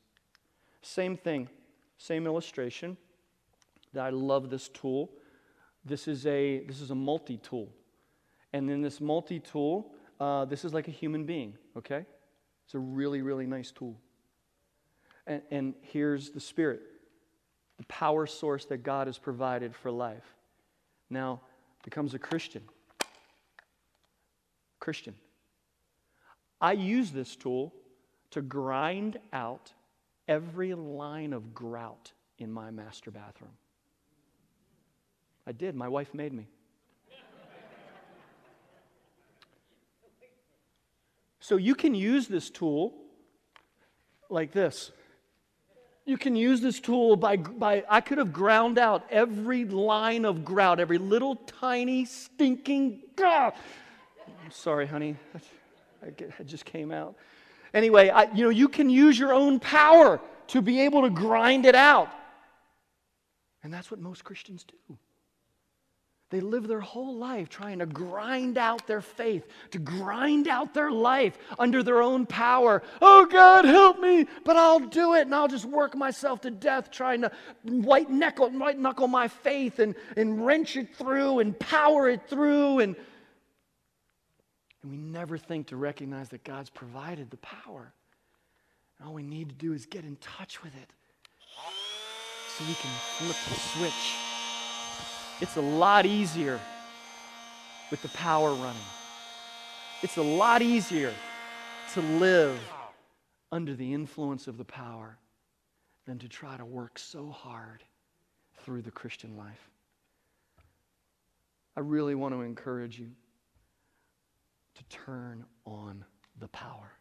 Same 0.81 1.15
thing, 1.15 1.49
same 1.97 2.25
illustration. 2.25 2.97
That 3.93 4.05
I 4.05 4.09
love 4.09 4.49
this 4.49 4.69
tool. 4.69 5.11
This 5.85 6.07
is 6.07 6.25
a, 6.25 6.63
this 6.65 6.81
is 6.81 6.89
a 6.89 6.95
multi 6.95 7.37
tool. 7.37 7.69
And 8.51 8.69
in 8.69 8.81
this 8.81 8.99
multi 8.99 9.39
tool, 9.39 9.91
uh, 10.19 10.45
this 10.45 10.65
is 10.65 10.73
like 10.73 10.87
a 10.87 10.91
human 10.91 11.25
being, 11.25 11.55
okay? 11.77 12.05
It's 12.65 12.73
a 12.73 12.79
really, 12.79 13.21
really 13.21 13.45
nice 13.45 13.71
tool. 13.71 13.99
And, 15.27 15.41
and 15.51 15.73
here's 15.81 16.31
the 16.31 16.39
Spirit, 16.39 16.81
the 17.77 17.85
power 17.85 18.25
source 18.25 18.65
that 18.65 18.77
God 18.83 19.07
has 19.07 19.17
provided 19.17 19.75
for 19.75 19.91
life. 19.91 20.35
Now, 21.09 21.41
becomes 21.83 22.13
a 22.13 22.19
Christian. 22.19 22.63
Christian. 24.79 25.15
I 26.59 26.73
use 26.73 27.11
this 27.11 27.35
tool 27.35 27.73
to 28.33 28.41
grind 28.41 29.19
out 29.31 29.71
every 30.27 30.73
line 30.73 31.33
of 31.33 31.53
grout 31.53 32.11
in 32.39 32.51
my 32.51 32.71
master 32.71 33.11
bathroom. 33.11 33.51
I 35.45 35.51
did. 35.51 35.75
My 35.75 35.87
wife 35.87 36.13
made 36.13 36.33
me. 36.33 36.47
So 41.39 41.57
you 41.57 41.75
can 41.75 41.93
use 41.93 42.27
this 42.27 42.49
tool 42.49 42.93
like 44.29 44.53
this. 44.53 44.91
You 46.05 46.17
can 46.17 46.35
use 46.35 46.61
this 46.61 46.79
tool 46.79 47.17
by, 47.17 47.35
by, 47.35 47.83
I 47.89 47.99
could 47.99 48.17
have 48.17 48.31
ground 48.31 48.79
out 48.79 49.05
every 49.09 49.65
line 49.65 50.23
of 50.23 50.45
grout, 50.45 50.79
every 50.79 50.97
little 50.97 51.35
tiny 51.35 52.05
stinking, 52.05 53.01
I'm 53.21 54.51
sorry, 54.51 54.87
honey, 54.87 55.17
I 56.01 56.43
just 56.43 56.63
came 56.65 56.91
out. 56.91 57.15
Anyway, 57.73 58.09
I, 58.09 58.23
you 58.33 58.43
know, 58.43 58.49
you 58.49 58.67
can 58.67 58.89
use 58.89 59.17
your 59.17 59.33
own 59.33 59.59
power 59.59 60.19
to 60.47 60.61
be 60.61 60.81
able 60.81 61.03
to 61.03 61.09
grind 61.09 61.65
it 61.65 61.75
out. 61.75 62.09
And 63.63 63.73
that's 63.73 63.89
what 63.89 63.99
most 63.99 64.23
Christians 64.23 64.63
do. 64.63 64.97
They 66.29 66.41
live 66.41 66.67
their 66.67 66.79
whole 66.79 67.15
life 67.15 67.47
trying 67.47 67.77
to 67.77 67.85
grind 67.85 68.57
out 68.57 68.87
their 68.87 69.01
faith, 69.01 69.45
to 69.69 69.77
grind 69.77 70.47
out 70.47 70.73
their 70.73 70.91
life 70.91 71.37
under 71.59 71.83
their 71.83 72.01
own 72.01 72.25
power. 72.25 72.81
Oh, 73.03 73.27
God, 73.27 73.65
help 73.65 73.99
me, 73.99 74.25
but 74.43 74.57
I'll 74.57 74.79
do 74.79 75.13
it, 75.13 75.21
and 75.21 75.35
I'll 75.35 75.47
just 75.47 75.65
work 75.65 75.95
myself 75.95 76.41
to 76.41 76.49
death 76.49 76.89
trying 76.89 77.21
to 77.21 77.31
white 77.63 78.09
knuckle, 78.09 78.49
white 78.49 78.79
knuckle 78.79 79.07
my 79.07 79.27
faith 79.27 79.77
and, 79.77 79.93
and 80.17 80.43
wrench 80.43 80.75
it 80.75 80.95
through 80.95 81.37
and 81.37 81.57
power 81.59 82.09
it 82.09 82.27
through. 82.27 82.79
And, 82.79 82.95
and 84.83 84.91
we 84.91 84.97
never 84.97 85.37
think 85.37 85.67
to 85.67 85.77
recognize 85.77 86.29
that 86.29 86.43
God's 86.43 86.69
provided 86.69 87.31
the 87.31 87.37
power. 87.37 87.93
And 88.99 89.07
all 89.07 89.13
we 89.13 89.23
need 89.23 89.49
to 89.49 89.55
do 89.55 89.73
is 89.73 89.87
get 89.87 90.03
in 90.03 90.17
touch 90.17 90.61
with 90.61 90.75
it 90.75 90.89
so 92.49 92.63
we 92.65 92.75
can 92.75 92.91
flip 93.17 93.37
the 93.49 93.59
switch 93.59 94.13
it's 95.43 95.57
a 95.57 95.61
lot 95.61 96.05
easier 96.05 96.59
with 97.91 98.01
the 98.01 98.07
power 98.09 98.53
running. 98.53 98.81
It's 100.01 100.17
a 100.17 100.21
lot 100.21 100.61
easier 100.61 101.13
to 101.93 102.01
live 102.01 102.57
under 103.51 103.75
the 103.75 103.93
influence 103.93 104.47
of 104.47 104.57
the 104.57 104.63
power 104.63 105.17
than 106.05 106.19
to 106.19 106.29
try 106.29 106.55
to 106.55 106.63
work 106.63 106.97
so 106.99 107.29
hard 107.29 107.83
through 108.59 108.83
the 108.83 108.91
Christian 108.91 109.35
life. 109.35 109.69
I 111.75 111.79
really 111.79 112.15
want 112.15 112.33
to 112.35 112.41
encourage 112.41 112.99
you 112.99 113.09
to 114.75 114.83
turn 114.85 115.45
on 115.65 116.03
the 116.39 116.47
power, 116.49 116.93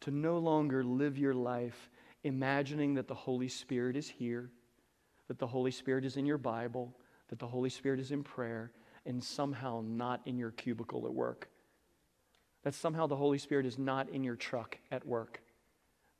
to 0.00 0.10
no 0.10 0.38
longer 0.38 0.84
live 0.84 1.18
your 1.18 1.34
life 1.34 1.90
imagining 2.24 2.94
that 2.94 3.08
the 3.08 3.14
Holy 3.14 3.48
Spirit 3.48 3.96
is 3.96 4.08
here 4.08 4.50
that 5.28 5.38
the 5.38 5.46
Holy 5.46 5.70
Spirit 5.70 6.04
is 6.04 6.16
in 6.16 6.26
your 6.26 6.38
Bible, 6.38 6.94
that 7.28 7.38
the 7.38 7.46
Holy 7.46 7.70
Spirit 7.70 8.00
is 8.00 8.12
in 8.12 8.22
prayer, 8.22 8.72
and 9.04 9.22
somehow 9.22 9.82
not 9.84 10.20
in 10.24 10.38
your 10.38 10.50
cubicle 10.52 11.06
at 11.06 11.14
work. 11.14 11.48
That 12.62 12.74
somehow 12.74 13.06
the 13.06 13.16
Holy 13.16 13.38
Spirit 13.38 13.66
is 13.66 13.78
not 13.78 14.08
in 14.08 14.24
your 14.24 14.36
truck 14.36 14.78
at 14.90 15.06
work. 15.06 15.40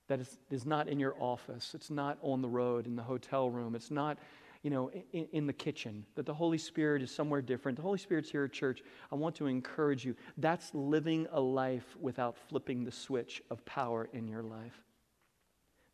That 0.08 0.20
is, 0.20 0.38
is 0.50 0.64
not 0.64 0.88
in 0.88 1.00
your 1.00 1.14
office. 1.18 1.72
It's 1.74 1.90
not 1.90 2.18
on 2.22 2.42
the 2.42 2.48
road, 2.48 2.86
in 2.86 2.94
the 2.94 3.02
hotel 3.02 3.50
room. 3.50 3.74
It's 3.74 3.90
not, 3.90 4.18
you 4.66 4.70
know, 4.70 4.90
in, 5.12 5.28
in 5.30 5.46
the 5.46 5.52
kitchen. 5.52 6.04
That 6.16 6.26
the 6.26 6.34
Holy 6.34 6.58
Spirit 6.58 7.00
is 7.00 7.12
somewhere 7.12 7.40
different. 7.40 7.76
The 7.76 7.82
Holy 7.82 7.98
Spirit's 7.98 8.28
here 8.28 8.42
at 8.42 8.52
church. 8.52 8.82
I 9.12 9.14
want 9.14 9.36
to 9.36 9.46
encourage 9.46 10.04
you. 10.04 10.16
That's 10.38 10.74
living 10.74 11.28
a 11.30 11.40
life 11.40 11.96
without 12.00 12.36
flipping 12.48 12.82
the 12.82 12.90
switch 12.90 13.40
of 13.48 13.64
power 13.64 14.08
in 14.12 14.26
your 14.26 14.42
life. 14.42 14.82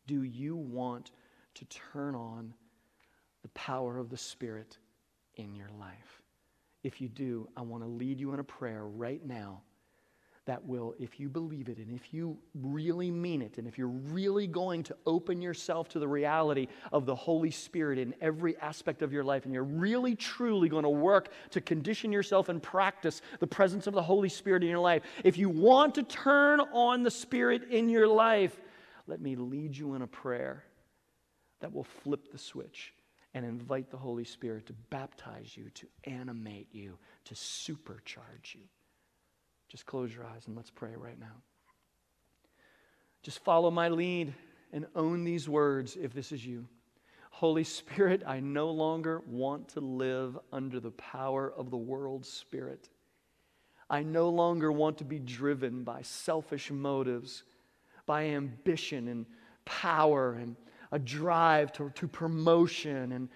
Do 0.07 0.23
you 0.23 0.55
want 0.55 1.11
to 1.53 1.65
turn 1.65 2.15
on 2.15 2.55
the 3.43 3.49
power 3.49 3.99
of 3.99 4.09
the 4.09 4.17
Spirit 4.17 4.79
in 5.35 5.53
your 5.53 5.69
life. 5.79 6.23
If 6.83 6.99
you 6.99 7.09
do, 7.09 7.47
I 7.55 7.61
want 7.61 7.83
to 7.83 7.89
lead 7.89 8.19
you 8.19 8.33
in 8.33 8.39
a 8.39 8.43
prayer 8.43 8.85
right 8.85 9.23
now 9.23 9.61
that 10.45 10.65
will, 10.65 10.93
if 10.99 11.19
you 11.19 11.29
believe 11.29 11.69
it 11.69 11.77
and 11.77 11.89
if 11.89 12.13
you 12.13 12.37
really 12.53 13.09
mean 13.09 13.41
it, 13.41 13.57
and 13.57 13.67
if 13.67 13.77
you're 13.77 13.87
really 13.87 14.45
going 14.45 14.83
to 14.83 14.95
open 15.05 15.41
yourself 15.41 15.87
to 15.89 15.99
the 15.99 16.07
reality 16.07 16.67
of 16.91 17.05
the 17.05 17.15
Holy 17.15 17.51
Spirit 17.51 17.97
in 17.97 18.13
every 18.19 18.57
aspect 18.57 19.01
of 19.01 19.13
your 19.13 19.23
life, 19.23 19.45
and 19.45 19.53
you're 19.53 19.63
really 19.63 20.15
truly 20.15 20.67
going 20.67 20.83
to 20.83 20.89
work 20.89 21.31
to 21.51 21.61
condition 21.61 22.11
yourself 22.11 22.49
and 22.49 22.61
practice 22.61 23.21
the 23.39 23.47
presence 23.47 23.87
of 23.87 23.93
the 23.93 24.01
Holy 24.01 24.29
Spirit 24.29 24.63
in 24.63 24.69
your 24.69 24.79
life, 24.79 25.03
if 25.23 25.37
you 25.37 25.47
want 25.47 25.95
to 25.95 26.03
turn 26.03 26.59
on 26.59 27.03
the 27.03 27.11
Spirit 27.11 27.69
in 27.69 27.87
your 27.87 28.07
life, 28.07 28.59
let 29.07 29.21
me 29.21 29.35
lead 29.35 29.75
you 29.77 29.95
in 29.95 30.01
a 30.01 30.07
prayer 30.07 30.65
that 31.61 31.71
will 31.71 31.85
flip 31.85 32.31
the 32.31 32.37
switch 32.37 32.93
and 33.33 33.45
invite 33.45 33.89
the 33.89 33.97
Holy 33.97 34.25
Spirit 34.25 34.65
to 34.67 34.73
baptize 34.89 35.55
you, 35.55 35.69
to 35.69 35.87
animate 36.03 36.67
you, 36.71 36.97
to 37.25 37.33
supercharge 37.33 38.55
you. 38.55 38.61
Just 39.73 39.87
close 39.87 40.13
your 40.13 40.23
eyes 40.23 40.45
and 40.45 40.55
let's 40.55 40.69
pray 40.69 40.91
right 40.95 41.19
now. 41.19 41.41
Just 43.23 43.43
follow 43.43 43.71
my 43.71 43.89
lead 43.89 44.31
and 44.71 44.85
own 44.95 45.23
these 45.23 45.49
words 45.49 45.97
if 45.99 46.13
this 46.13 46.31
is 46.31 46.45
you. 46.45 46.67
Holy 47.31 47.63
Spirit, 47.63 48.21
I 48.27 48.39
no 48.39 48.69
longer 48.69 49.23
want 49.25 49.69
to 49.69 49.79
live 49.79 50.37
under 50.51 50.79
the 50.79 50.91
power 50.91 51.51
of 51.57 51.71
the 51.71 51.77
world's 51.77 52.29
spirit. 52.29 52.89
I 53.89 54.03
no 54.03 54.29
longer 54.29 54.71
want 54.71 54.99
to 54.99 55.05
be 55.05 55.17
driven 55.17 55.83
by 55.83 56.03
selfish 56.03 56.69
motives, 56.69 57.41
by 58.05 58.25
ambition 58.25 59.07
and 59.07 59.25
power 59.65 60.33
and 60.33 60.55
a 60.91 60.99
drive 60.99 61.71
to, 61.73 61.89
to 61.95 62.07
promotion 62.07 63.11
and 63.11 63.27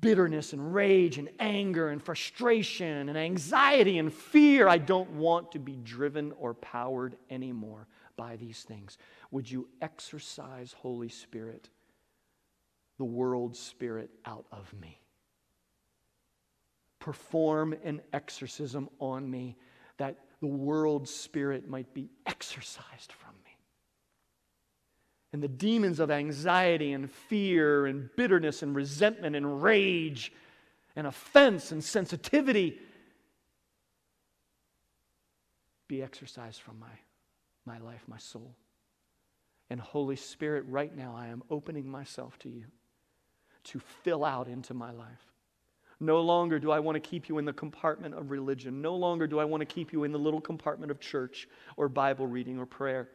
bitterness 0.00 0.52
and 0.52 0.74
rage 0.74 1.18
and 1.18 1.30
anger 1.38 1.88
and 1.88 2.02
frustration 2.02 3.08
and 3.08 3.16
anxiety 3.16 3.98
and 3.98 4.12
fear. 4.12 4.68
I 4.68 4.78
don't 4.78 5.10
want 5.12 5.52
to 5.52 5.58
be 5.58 5.76
driven 5.76 6.32
or 6.32 6.54
powered 6.54 7.16
anymore 7.30 7.86
by 8.16 8.36
these 8.36 8.62
things. 8.62 8.98
Would 9.30 9.50
you 9.50 9.68
exorcise, 9.80 10.74
Holy 10.76 11.08
Spirit, 11.08 11.70
the 12.98 13.04
world 13.04 13.56
spirit 13.56 14.10
out 14.26 14.44
of 14.52 14.72
me? 14.74 15.00
Perform 16.98 17.74
an 17.84 18.02
exorcism 18.12 18.90
on 18.98 19.30
me 19.30 19.56
that 19.96 20.18
the 20.40 20.46
world 20.46 21.08
spirit 21.08 21.68
might 21.68 21.92
be 21.94 22.10
exorcised 22.26 23.12
from 23.12 23.32
me. 23.44 23.47
And 25.32 25.42
the 25.42 25.48
demons 25.48 26.00
of 26.00 26.10
anxiety 26.10 26.92
and 26.92 27.10
fear 27.10 27.86
and 27.86 28.08
bitterness 28.16 28.62
and 28.62 28.74
resentment 28.74 29.36
and 29.36 29.62
rage 29.62 30.32
and 30.96 31.06
offense 31.06 31.70
and 31.70 31.84
sensitivity 31.84 32.78
be 35.86 36.02
exorcised 36.02 36.60
from 36.60 36.78
my, 36.78 36.86
my 37.64 37.78
life, 37.78 38.02
my 38.06 38.18
soul. 38.18 38.54
And 39.70 39.80
Holy 39.80 40.16
Spirit, 40.16 40.64
right 40.68 40.94
now 40.94 41.14
I 41.16 41.28
am 41.28 41.42
opening 41.50 41.88
myself 41.88 42.38
to 42.40 42.48
you 42.48 42.64
to 43.64 43.80
fill 44.02 44.24
out 44.24 44.48
into 44.48 44.72
my 44.72 44.92
life. 44.92 45.32
No 46.00 46.20
longer 46.20 46.58
do 46.58 46.70
I 46.70 46.78
want 46.78 46.94
to 46.94 47.00
keep 47.00 47.28
you 47.28 47.38
in 47.38 47.44
the 47.44 47.52
compartment 47.52 48.14
of 48.14 48.30
religion. 48.30 48.80
No 48.80 48.94
longer 48.94 49.26
do 49.26 49.40
I 49.40 49.44
want 49.44 49.60
to 49.60 49.66
keep 49.66 49.92
you 49.92 50.04
in 50.04 50.12
the 50.12 50.18
little 50.18 50.40
compartment 50.40 50.90
of 50.90 51.00
church 51.00 51.48
or 51.76 51.88
Bible 51.88 52.26
reading 52.26 52.58
or 52.58 52.66
prayer. 52.66 53.08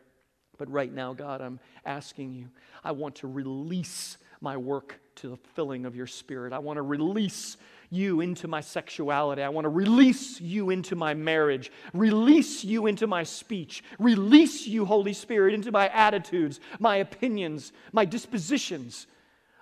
But 0.57 0.69
right 0.69 0.91
now, 0.91 1.13
God, 1.13 1.41
I'm 1.41 1.59
asking 1.85 2.33
you, 2.33 2.49
I 2.83 2.91
want 2.91 3.15
to 3.15 3.27
release 3.27 4.17
my 4.39 4.57
work 4.57 4.99
to 5.15 5.29
the 5.29 5.37
filling 5.55 5.85
of 5.85 5.95
your 5.95 6.07
spirit. 6.07 6.53
I 6.53 6.59
want 6.59 6.77
to 6.77 6.81
release 6.81 7.57
you 7.89 8.21
into 8.21 8.47
my 8.47 8.61
sexuality. 8.61 9.41
I 9.41 9.49
want 9.49 9.65
to 9.65 9.69
release 9.69 10.41
you 10.41 10.69
into 10.69 10.95
my 10.95 11.13
marriage, 11.13 11.71
release 11.93 12.63
you 12.63 12.87
into 12.87 13.07
my 13.07 13.23
speech, 13.23 13.83
release 13.99 14.67
you, 14.67 14.85
Holy 14.85 15.13
Spirit, 15.13 15.53
into 15.53 15.71
my 15.71 15.89
attitudes, 15.89 16.59
my 16.79 16.97
opinions, 16.97 17.71
my 17.91 18.03
dispositions. 18.03 19.07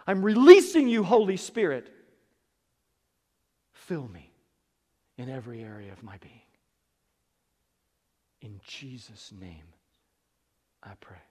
I'm 0.08 0.24
releasing 0.24 0.88
you, 0.88 1.04
Holy 1.04 1.38
Spirit. 1.38 1.92
Fill 3.74 4.08
me 4.08 4.32
in 5.18 5.30
every 5.30 5.62
area 5.62 5.92
of 5.92 6.02
my 6.02 6.18
being. 6.18 6.34
In 8.42 8.60
Jesus' 8.66 9.32
name, 9.40 9.66
I 10.84 10.92
pray. 11.00 11.31